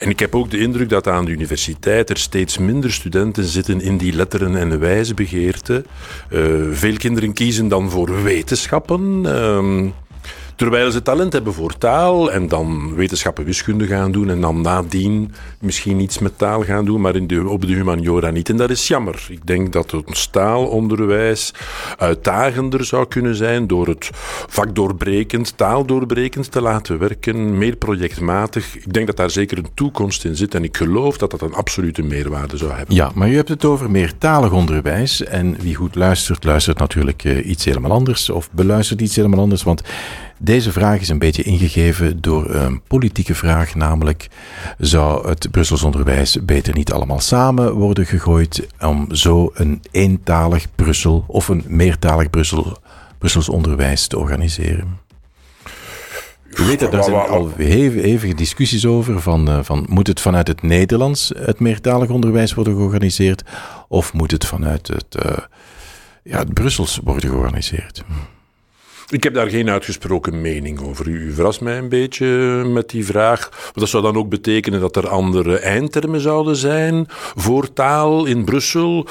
En 0.00 0.08
ik 0.08 0.20
heb 0.20 0.34
ook 0.34 0.50
de 0.50 0.58
indruk 0.58 0.88
dat 0.88 1.08
aan 1.08 1.24
de 1.24 1.30
universiteit 1.30 2.10
er 2.10 2.16
steeds 2.16 2.58
minder 2.58 2.92
studenten 2.92 3.44
zitten 3.44 3.80
in 3.80 3.96
die 3.96 4.12
letteren- 4.12 4.56
en 4.56 4.78
wijsbegeerte. 4.78 5.84
Uh, 6.32 6.42
veel 6.70 6.96
kinderen 6.96 7.32
kiezen 7.32 7.68
dan 7.68 7.90
voor 7.90 8.22
wetenschappen. 8.22 9.22
Uh, 9.24 9.90
Terwijl 10.60 10.90
ze 10.90 11.02
talent 11.02 11.32
hebben 11.32 11.52
voor 11.52 11.78
taal 11.78 12.32
en 12.32 12.48
dan 12.48 12.94
wetenschappen 12.94 13.44
wiskunde 13.44 13.86
gaan 13.86 14.12
doen 14.12 14.30
en 14.30 14.40
dan 14.40 14.60
nadien 14.60 15.32
misschien 15.60 16.00
iets 16.00 16.18
met 16.18 16.38
taal 16.38 16.62
gaan 16.62 16.84
doen, 16.84 17.00
maar 17.00 17.16
in 17.16 17.26
de, 17.26 17.48
op 17.48 17.66
de 17.66 17.72
humaniora 17.72 18.30
niet. 18.30 18.48
En 18.48 18.56
dat 18.56 18.70
is 18.70 18.88
jammer. 18.88 19.26
Ik 19.28 19.46
denk 19.46 19.72
dat 19.72 19.90
het 19.90 20.32
taalonderwijs 20.32 21.54
uitdagender 21.98 22.84
zou 22.84 23.06
kunnen 23.06 23.34
zijn 23.34 23.66
door 23.66 23.86
het 23.86 24.10
vakdoorbrekend, 24.48 25.56
taaldoorbrekend 25.56 26.50
te 26.50 26.60
laten 26.60 26.98
werken, 26.98 27.58
meer 27.58 27.76
projectmatig. 27.76 28.76
Ik 28.76 28.92
denk 28.92 29.06
dat 29.06 29.16
daar 29.16 29.30
zeker 29.30 29.58
een 29.58 29.74
toekomst 29.74 30.24
in 30.24 30.36
zit 30.36 30.54
en 30.54 30.64
ik 30.64 30.76
geloof 30.76 31.18
dat 31.18 31.30
dat 31.30 31.40
een 31.40 31.54
absolute 31.54 32.02
meerwaarde 32.02 32.56
zou 32.56 32.72
hebben. 32.72 32.94
Ja, 32.94 33.10
maar 33.14 33.28
u 33.28 33.36
hebt 33.36 33.48
het 33.48 33.64
over 33.64 33.90
meertalig 33.90 34.52
onderwijs 34.52 35.24
en 35.24 35.56
wie 35.60 35.74
goed 35.74 35.94
luistert, 35.94 36.44
luistert 36.44 36.78
natuurlijk 36.78 37.24
eh, 37.24 37.48
iets 37.48 37.64
helemaal 37.64 37.92
anders 37.92 38.30
of 38.30 38.50
beluistert 38.50 39.00
iets 39.00 39.16
helemaal 39.16 39.40
anders, 39.40 39.62
want 39.62 39.82
deze 40.42 40.72
vraag 40.72 41.00
is 41.00 41.08
een 41.08 41.18
beetje 41.18 41.42
ingegeven 41.42 42.20
door 42.20 42.54
een 42.54 42.82
politieke 42.82 43.34
vraag, 43.34 43.74
namelijk 43.74 44.28
zou 44.78 45.28
het 45.28 45.50
Brussels 45.50 45.82
onderwijs 45.82 46.44
beter 46.44 46.74
niet 46.74 46.92
allemaal 46.92 47.20
samen 47.20 47.72
worden 47.72 48.06
gegooid 48.06 48.66
om 48.80 49.14
zo 49.14 49.50
een 49.54 49.82
eentalig 49.90 50.66
Brussel 50.74 51.24
of 51.26 51.48
een 51.48 51.64
meertalig 51.66 52.30
Brussel, 52.30 52.78
Brussels 53.18 53.48
onderwijs 53.48 54.06
te 54.06 54.18
organiseren? 54.18 54.98
U 56.54 56.64
weet 56.64 56.80
dat, 56.80 56.92
daar 56.92 57.04
zijn 57.04 57.16
al 57.16 57.50
hevige 57.56 58.34
discussies 58.34 58.86
over. 58.86 59.20
Van, 59.20 59.48
eh, 59.48 59.58
van, 59.62 59.86
moet 59.88 60.06
het 60.06 60.20
vanuit 60.20 60.48
het 60.48 60.62
Nederlands 60.62 61.32
het 61.36 61.60
meertalig 61.60 62.08
onderwijs 62.08 62.54
worden 62.54 62.74
georganiseerd? 62.74 63.42
Of 63.88 64.12
moet 64.12 64.30
het 64.30 64.46
vanuit 64.46 64.86
het, 64.86 65.24
uh, 65.26 65.32
ja, 66.22 66.38
het 66.38 66.54
Brussels 66.54 67.00
worden 67.04 67.30
georganiseerd? 67.30 68.04
Ik 69.10 69.22
heb 69.22 69.34
daar 69.34 69.48
geen 69.48 69.70
uitgesproken 69.70 70.40
mening 70.40 70.80
over. 70.80 71.08
U 71.08 71.32
verrast 71.32 71.60
mij 71.60 71.78
een 71.78 71.88
beetje 71.88 72.26
met 72.66 72.88
die 72.90 73.04
vraag. 73.04 73.70
Dat 73.72 73.88
zou 73.88 74.02
dan 74.02 74.16
ook 74.16 74.28
betekenen 74.28 74.80
dat 74.80 74.96
er 74.96 75.08
andere 75.08 75.58
eindtermen 75.58 76.20
zouden 76.20 76.56
zijn 76.56 77.06
voor 77.34 77.72
taal 77.72 78.24
in 78.24 78.44
Brussel. 78.44 79.06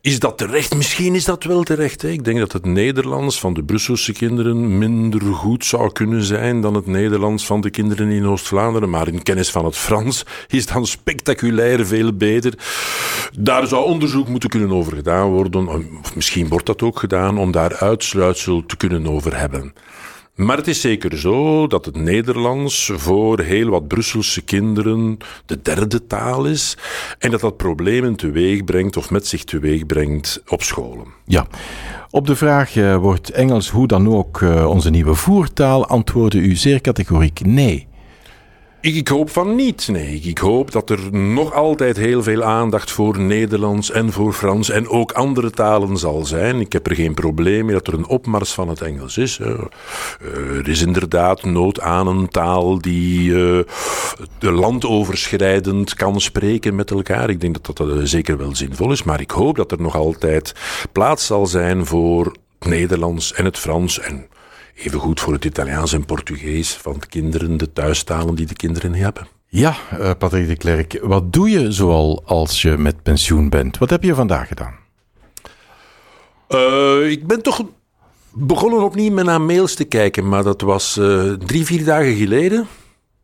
Is 0.00 0.18
dat 0.18 0.38
terecht? 0.38 0.74
Misschien 0.74 1.14
is 1.14 1.24
dat 1.24 1.44
wel 1.44 1.62
terecht. 1.62 2.02
Hè? 2.02 2.08
Ik 2.08 2.24
denk 2.24 2.38
dat 2.38 2.52
het 2.52 2.64
Nederlands 2.64 3.40
van 3.40 3.54
de 3.54 3.64
Brusselse 3.64 4.12
kinderen 4.12 4.78
minder 4.78 5.22
goed 5.22 5.64
zou 5.64 5.92
kunnen 5.92 6.22
zijn 6.22 6.60
dan 6.60 6.74
het 6.74 6.86
Nederlands 6.86 7.46
van 7.46 7.60
de 7.60 7.70
kinderen 7.70 8.10
in 8.10 8.26
Oost-Vlaanderen. 8.26 8.90
Maar 8.90 9.08
in 9.08 9.22
kennis 9.22 9.50
van 9.50 9.64
het 9.64 9.76
Frans 9.76 10.24
is 10.48 10.66
dan 10.66 10.86
spectaculair 10.86 11.86
veel 11.86 12.12
beter. 12.12 12.54
Daar 13.38 13.66
zou 13.66 13.84
onderzoek 13.84 14.28
moeten 14.28 14.50
kunnen 14.50 14.70
over 14.70 14.96
gedaan 14.96 15.28
worden. 15.28 15.68
Of 16.02 16.14
misschien 16.14 16.48
wordt 16.48 16.66
dat 16.66 16.82
ook 16.82 16.98
gedaan 16.98 17.38
om 17.38 17.50
daar 17.50 17.76
uitsluitsel 17.76 18.66
te 18.66 18.76
kunnen 18.76 19.06
over 19.06 19.38
hebben. 19.40 19.72
Maar 20.34 20.56
het 20.56 20.68
is 20.68 20.80
zeker 20.80 21.18
zo 21.18 21.66
dat 21.66 21.84
het 21.84 21.96
Nederlands 21.96 22.90
voor 22.94 23.40
heel 23.40 23.68
wat 23.68 23.88
Brusselse 23.88 24.42
kinderen 24.42 25.18
de 25.46 25.62
derde 25.62 26.06
taal 26.06 26.44
is 26.44 26.76
en 27.18 27.30
dat 27.30 27.40
dat 27.40 27.56
problemen 27.56 28.16
teweeg 28.16 28.64
brengt 28.64 28.96
of 28.96 29.10
met 29.10 29.26
zich 29.26 29.44
teweeg 29.44 29.86
brengt 29.86 30.42
op 30.48 30.62
scholen. 30.62 31.06
Ja. 31.24 31.46
Op 32.10 32.26
de 32.26 32.36
vraag 32.36 32.76
uh, 32.76 32.96
wordt 32.96 33.30
Engels 33.30 33.70
hoe 33.70 33.86
dan 33.86 34.14
ook 34.14 34.40
uh, 34.40 34.68
onze 34.68 34.90
nieuwe 34.90 35.14
voertaal 35.14 35.86
antwoordde 35.86 36.38
u 36.38 36.54
zeer 36.54 36.80
categoriek 36.80 37.40
nee. 37.44 37.88
Ik 38.82 39.08
hoop 39.08 39.30
van 39.30 39.54
niet, 39.54 39.88
nee. 39.88 40.20
Ik 40.20 40.38
hoop 40.38 40.72
dat 40.72 40.90
er 40.90 41.14
nog 41.16 41.52
altijd 41.52 41.96
heel 41.96 42.22
veel 42.22 42.42
aandacht 42.42 42.90
voor 42.90 43.18
Nederlands 43.18 43.90
en 43.90 44.12
voor 44.12 44.32
Frans 44.32 44.70
en 44.70 44.88
ook 44.88 45.12
andere 45.12 45.50
talen 45.50 45.96
zal 45.96 46.24
zijn. 46.24 46.60
Ik 46.60 46.72
heb 46.72 46.86
er 46.86 46.94
geen 46.94 47.14
probleem 47.14 47.64
mee 47.64 47.74
dat 47.74 47.86
er 47.86 47.94
een 47.94 48.06
opmars 48.06 48.52
van 48.52 48.68
het 48.68 48.80
Engels 48.80 49.18
is. 49.18 49.38
Eh, 49.38 49.48
er 50.58 50.68
is 50.68 50.82
inderdaad 50.82 51.44
nood 51.44 51.80
aan 51.80 52.06
een 52.06 52.28
taal 52.28 52.80
die 52.80 53.30
uh, 53.30 53.60
landoverschrijdend 54.38 55.94
kan 55.94 56.20
spreken 56.20 56.74
met 56.74 56.90
elkaar. 56.90 57.30
Ik 57.30 57.40
denk 57.40 57.64
dat 57.64 57.76
dat 57.76 57.88
uh, 57.88 57.96
zeker 58.04 58.36
wel 58.36 58.56
zinvol 58.56 58.92
is, 58.92 59.02
maar 59.02 59.20
ik 59.20 59.30
hoop 59.30 59.56
dat 59.56 59.72
er 59.72 59.80
nog 59.80 59.96
altijd 59.96 60.54
plaats 60.92 61.26
zal 61.26 61.46
zijn 61.46 61.86
voor 61.86 62.24
het 62.58 62.68
Nederlands 62.68 63.32
en 63.32 63.44
het 63.44 63.58
Frans 63.58 64.00
en 64.00 64.26
Even 64.84 64.98
goed 64.98 65.20
voor 65.20 65.32
het 65.32 65.44
Italiaans 65.44 65.92
en 65.92 66.04
Portugees 66.04 66.72
van 66.72 66.96
de 67.00 67.06
kinderen, 67.06 67.56
de 67.56 67.72
thuistalen 67.72 68.34
die 68.34 68.46
de 68.46 68.54
kinderen 68.54 68.94
hebben. 68.94 69.26
Ja, 69.46 69.76
uh, 69.98 70.10
Patrick 70.18 70.48
de 70.48 70.56
Klerk, 70.56 70.98
wat 71.02 71.32
doe 71.32 71.50
je 71.50 71.72
zoal 71.72 72.22
als 72.24 72.62
je 72.62 72.76
met 72.76 73.02
pensioen 73.02 73.48
bent? 73.48 73.78
Wat 73.78 73.90
heb 73.90 74.02
je 74.02 74.14
vandaag 74.14 74.48
gedaan? 74.48 74.74
Uh, 76.48 77.10
ik 77.10 77.26
ben 77.26 77.42
toch 77.42 77.62
begonnen 78.32 78.82
opnieuw 78.82 79.12
met 79.12 79.24
naar 79.24 79.40
mails 79.40 79.74
te 79.74 79.84
kijken, 79.84 80.28
maar 80.28 80.42
dat 80.42 80.60
was 80.60 80.96
uh, 80.96 81.32
drie, 81.32 81.64
vier 81.64 81.84
dagen 81.84 82.14
geleden. 82.14 82.66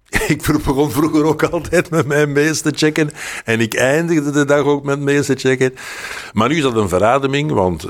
Ik 0.28 0.42
begon 0.64 0.90
vroeger 0.90 1.24
ook 1.24 1.42
altijd 1.42 1.90
met 1.90 2.06
mijn 2.06 2.32
mails 2.32 2.60
te 2.60 2.72
checken. 2.74 3.10
En 3.44 3.60
ik 3.60 3.74
eindigde 3.74 4.30
de 4.30 4.44
dag 4.44 4.64
ook 4.64 4.84
met 4.84 5.00
mails 5.00 5.26
te 5.26 5.34
checken. 5.34 5.74
Maar 6.32 6.48
nu 6.48 6.56
is 6.56 6.62
dat 6.62 6.76
een 6.76 6.88
verademing, 6.88 7.50
want 7.50 7.86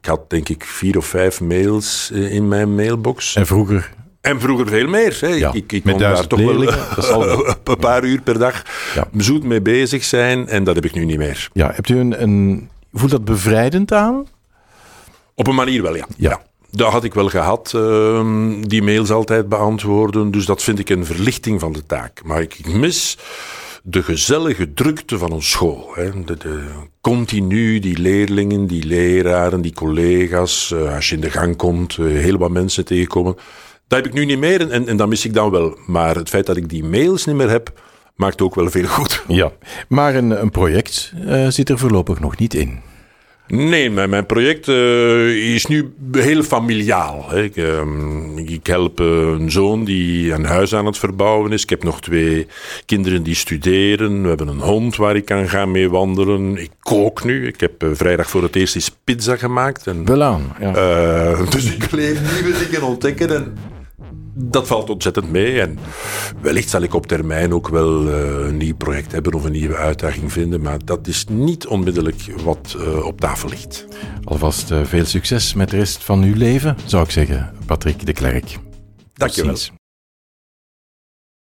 ik 0.00 0.06
had 0.06 0.30
denk 0.30 0.48
ik 0.48 0.64
vier 0.64 0.96
of 0.96 1.06
vijf 1.06 1.40
mails 1.40 2.10
eh, 2.12 2.34
in 2.34 2.48
mijn 2.48 2.74
mailbox. 2.74 3.34
En 3.36 3.46
vroeger? 3.46 3.94
En 4.20 4.40
vroeger 4.40 4.68
veel 4.68 4.86
meer. 4.88 5.16
Hè. 5.20 5.26
Ja, 5.28 5.52
ik 5.52 5.72
ik 5.72 5.82
kon 5.82 5.98
daar 5.98 6.26
toch 6.26 6.40
wel 6.40 6.62
een 7.64 7.76
paar 7.78 8.04
uur 8.04 8.20
per 8.20 8.38
dag 8.38 8.62
Ja. 8.94 9.08
zoet 9.16 9.44
mee 9.44 9.60
bezig 9.60 10.04
zijn. 10.04 10.48
En 10.48 10.64
dat 10.64 10.74
heb 10.74 10.84
ik 10.84 10.94
nu 10.94 11.04
niet 11.04 11.18
meer. 11.18 11.48
Ja, 11.52 11.70
hebt 11.74 11.88
u 11.88 11.98
een, 11.98 12.22
een 12.22 12.68
voelt 12.92 13.10
dat 13.10 13.24
bevrijdend 13.24 13.92
aan? 13.92 14.26
Op 15.34 15.46
een 15.46 15.54
manier 15.54 15.82
wel, 15.82 15.96
ja. 15.96 16.06
Ja. 16.16 16.42
Dat 16.70 16.92
had 16.92 17.04
ik 17.04 17.14
wel 17.14 17.28
gehad, 17.28 17.72
ehm, 17.74 18.60
die 18.60 18.82
mails 18.82 19.10
altijd 19.10 19.48
beantwoorden. 19.48 20.30
Dus 20.30 20.46
dat 20.46 20.62
vind 20.62 20.78
ik 20.78 20.88
een 20.90 21.06
verlichting 21.06 21.60
van 21.60 21.72
de 21.72 21.86
taak. 21.86 22.20
Maar 22.24 22.40
ik 22.40 22.66
mis 22.66 23.18
de 23.88 24.02
gezellige 24.02 24.72
drukte 24.72 25.18
van 25.18 25.32
een 25.32 25.42
school. 25.42 25.90
Hè. 25.94 26.24
De, 26.24 26.36
de, 26.36 26.62
continu 27.00 27.78
die 27.78 27.98
leerlingen, 27.98 28.66
die 28.66 28.84
leraren, 28.86 29.60
die 29.60 29.72
collega's. 29.72 30.72
eh, 30.72 30.94
als 30.94 31.08
je 31.08 31.14
in 31.14 31.20
de 31.20 31.30
gang 31.30 31.56
komt, 31.56 31.96
eh, 31.98 32.04
heel 32.04 32.38
wat 32.38 32.50
mensen 32.50 32.84
tegenkomen. 32.84 33.34
Dat 33.88 33.98
heb 33.98 34.06
ik 34.06 34.12
nu 34.12 34.24
niet 34.24 34.38
meer 34.38 34.60
en, 34.60 34.70
en, 34.70 34.88
en 34.88 34.96
dat 34.96 35.08
mis 35.08 35.24
ik 35.24 35.34
dan 35.34 35.50
wel. 35.50 35.78
Maar 35.86 36.16
het 36.16 36.28
feit 36.28 36.46
dat 36.46 36.56
ik 36.56 36.68
die 36.68 36.84
mails 36.84 37.24
niet 37.24 37.36
meer 37.36 37.50
heb, 37.50 37.80
maakt 38.14 38.40
ook 38.40 38.54
wel 38.54 38.70
veel 38.70 38.86
goed. 38.86 39.24
Ja. 39.28 39.52
Maar 39.88 40.14
een, 40.14 40.40
een 40.42 40.50
project 40.50 41.12
eh, 41.26 41.48
zit 41.48 41.68
er 41.68 41.78
voorlopig 41.78 42.20
nog 42.20 42.38
niet 42.38 42.54
in. 42.54 42.80
Nee, 43.48 43.90
mijn, 43.90 44.10
mijn 44.10 44.26
project 44.26 44.68
eh, 44.68 45.54
is 45.54 45.66
nu 45.66 45.92
heel 46.12 46.42
familiaal. 46.42 47.24
Hè. 47.28 47.42
Ik, 47.42 47.56
ehm, 47.56 48.38
ik 48.38 48.66
help 48.66 49.00
eh, 49.00 49.06
een 49.06 49.50
zoon 49.50 49.84
die 49.84 50.32
een 50.32 50.44
huis 50.44 50.74
aan 50.74 50.86
het 50.86 50.98
verbouwen 50.98 51.52
is. 51.52 51.62
Ik 51.62 51.70
heb 51.70 51.82
nog 51.84 52.00
twee 52.00 52.46
kinderen 52.86 53.22
die 53.22 53.34
studeren. 53.34 54.22
We 54.22 54.28
hebben 54.28 54.48
een 54.48 54.60
hond 54.60 54.96
waar 54.96 55.16
ik 55.16 55.24
kan 55.24 55.48
gaan 55.48 55.70
mee 55.70 55.90
wandelen. 55.90 56.56
Ik 56.56 56.70
kook 56.80 57.24
nu. 57.24 57.46
Ik 57.46 57.60
heb 57.60 57.82
eh, 57.82 57.88
vrijdag 57.92 58.30
voor 58.30 58.42
het 58.42 58.56
eerst 58.56 58.74
eens 58.74 58.96
pizza 59.04 59.36
gemaakt. 59.36 59.86
En, 59.86 60.04
Wel 60.04 60.22
aan. 60.22 60.56
Ja. 60.60 60.74
eh, 60.74 61.50
dus 61.50 61.74
ik 61.74 61.90
leef 61.90 62.42
nieuwe 62.42 62.58
dingen 62.58 62.82
ontdekken 62.82 63.34
en 63.34 63.56
dat 64.38 64.66
valt 64.66 64.90
ontzettend 64.90 65.30
mee. 65.30 65.60
En 65.60 65.78
wellicht 66.40 66.70
zal 66.70 66.82
ik 66.82 66.94
op 66.94 67.06
termijn 67.06 67.54
ook 67.54 67.68
wel 67.68 68.08
eh, 68.08 68.46
een 68.46 68.56
nieuw 68.56 68.74
project 68.76 69.12
hebben 69.12 69.34
of 69.34 69.44
een 69.44 69.52
nieuwe 69.52 69.76
uitdaging 69.76 70.32
vinden. 70.32 70.60
Maar 70.60 70.78
dat 70.84 71.06
is 71.06 71.24
niet 71.28 71.66
onmiddellijk 71.66 72.42
wat 72.44 72.76
eh, 72.78 73.06
op 73.06 73.20
tafel 73.20 73.48
ligt. 73.48 73.86
Alvast 74.24 74.70
eh, 74.70 74.84
veel 74.84 75.04
succes 75.04 75.54
met 75.54 75.70
de 75.70 75.76
rest 75.76 76.04
van 76.04 76.22
uw 76.22 76.34
leven, 76.34 76.76
zou 76.84 77.04
ik 77.04 77.10
zeggen, 77.10 77.52
Patrick 77.66 78.06
de 78.06 78.12
Klerk. 78.12 78.44
Tot 78.44 78.60
Dankjewel. 79.14 79.56
ziens. 79.56 79.85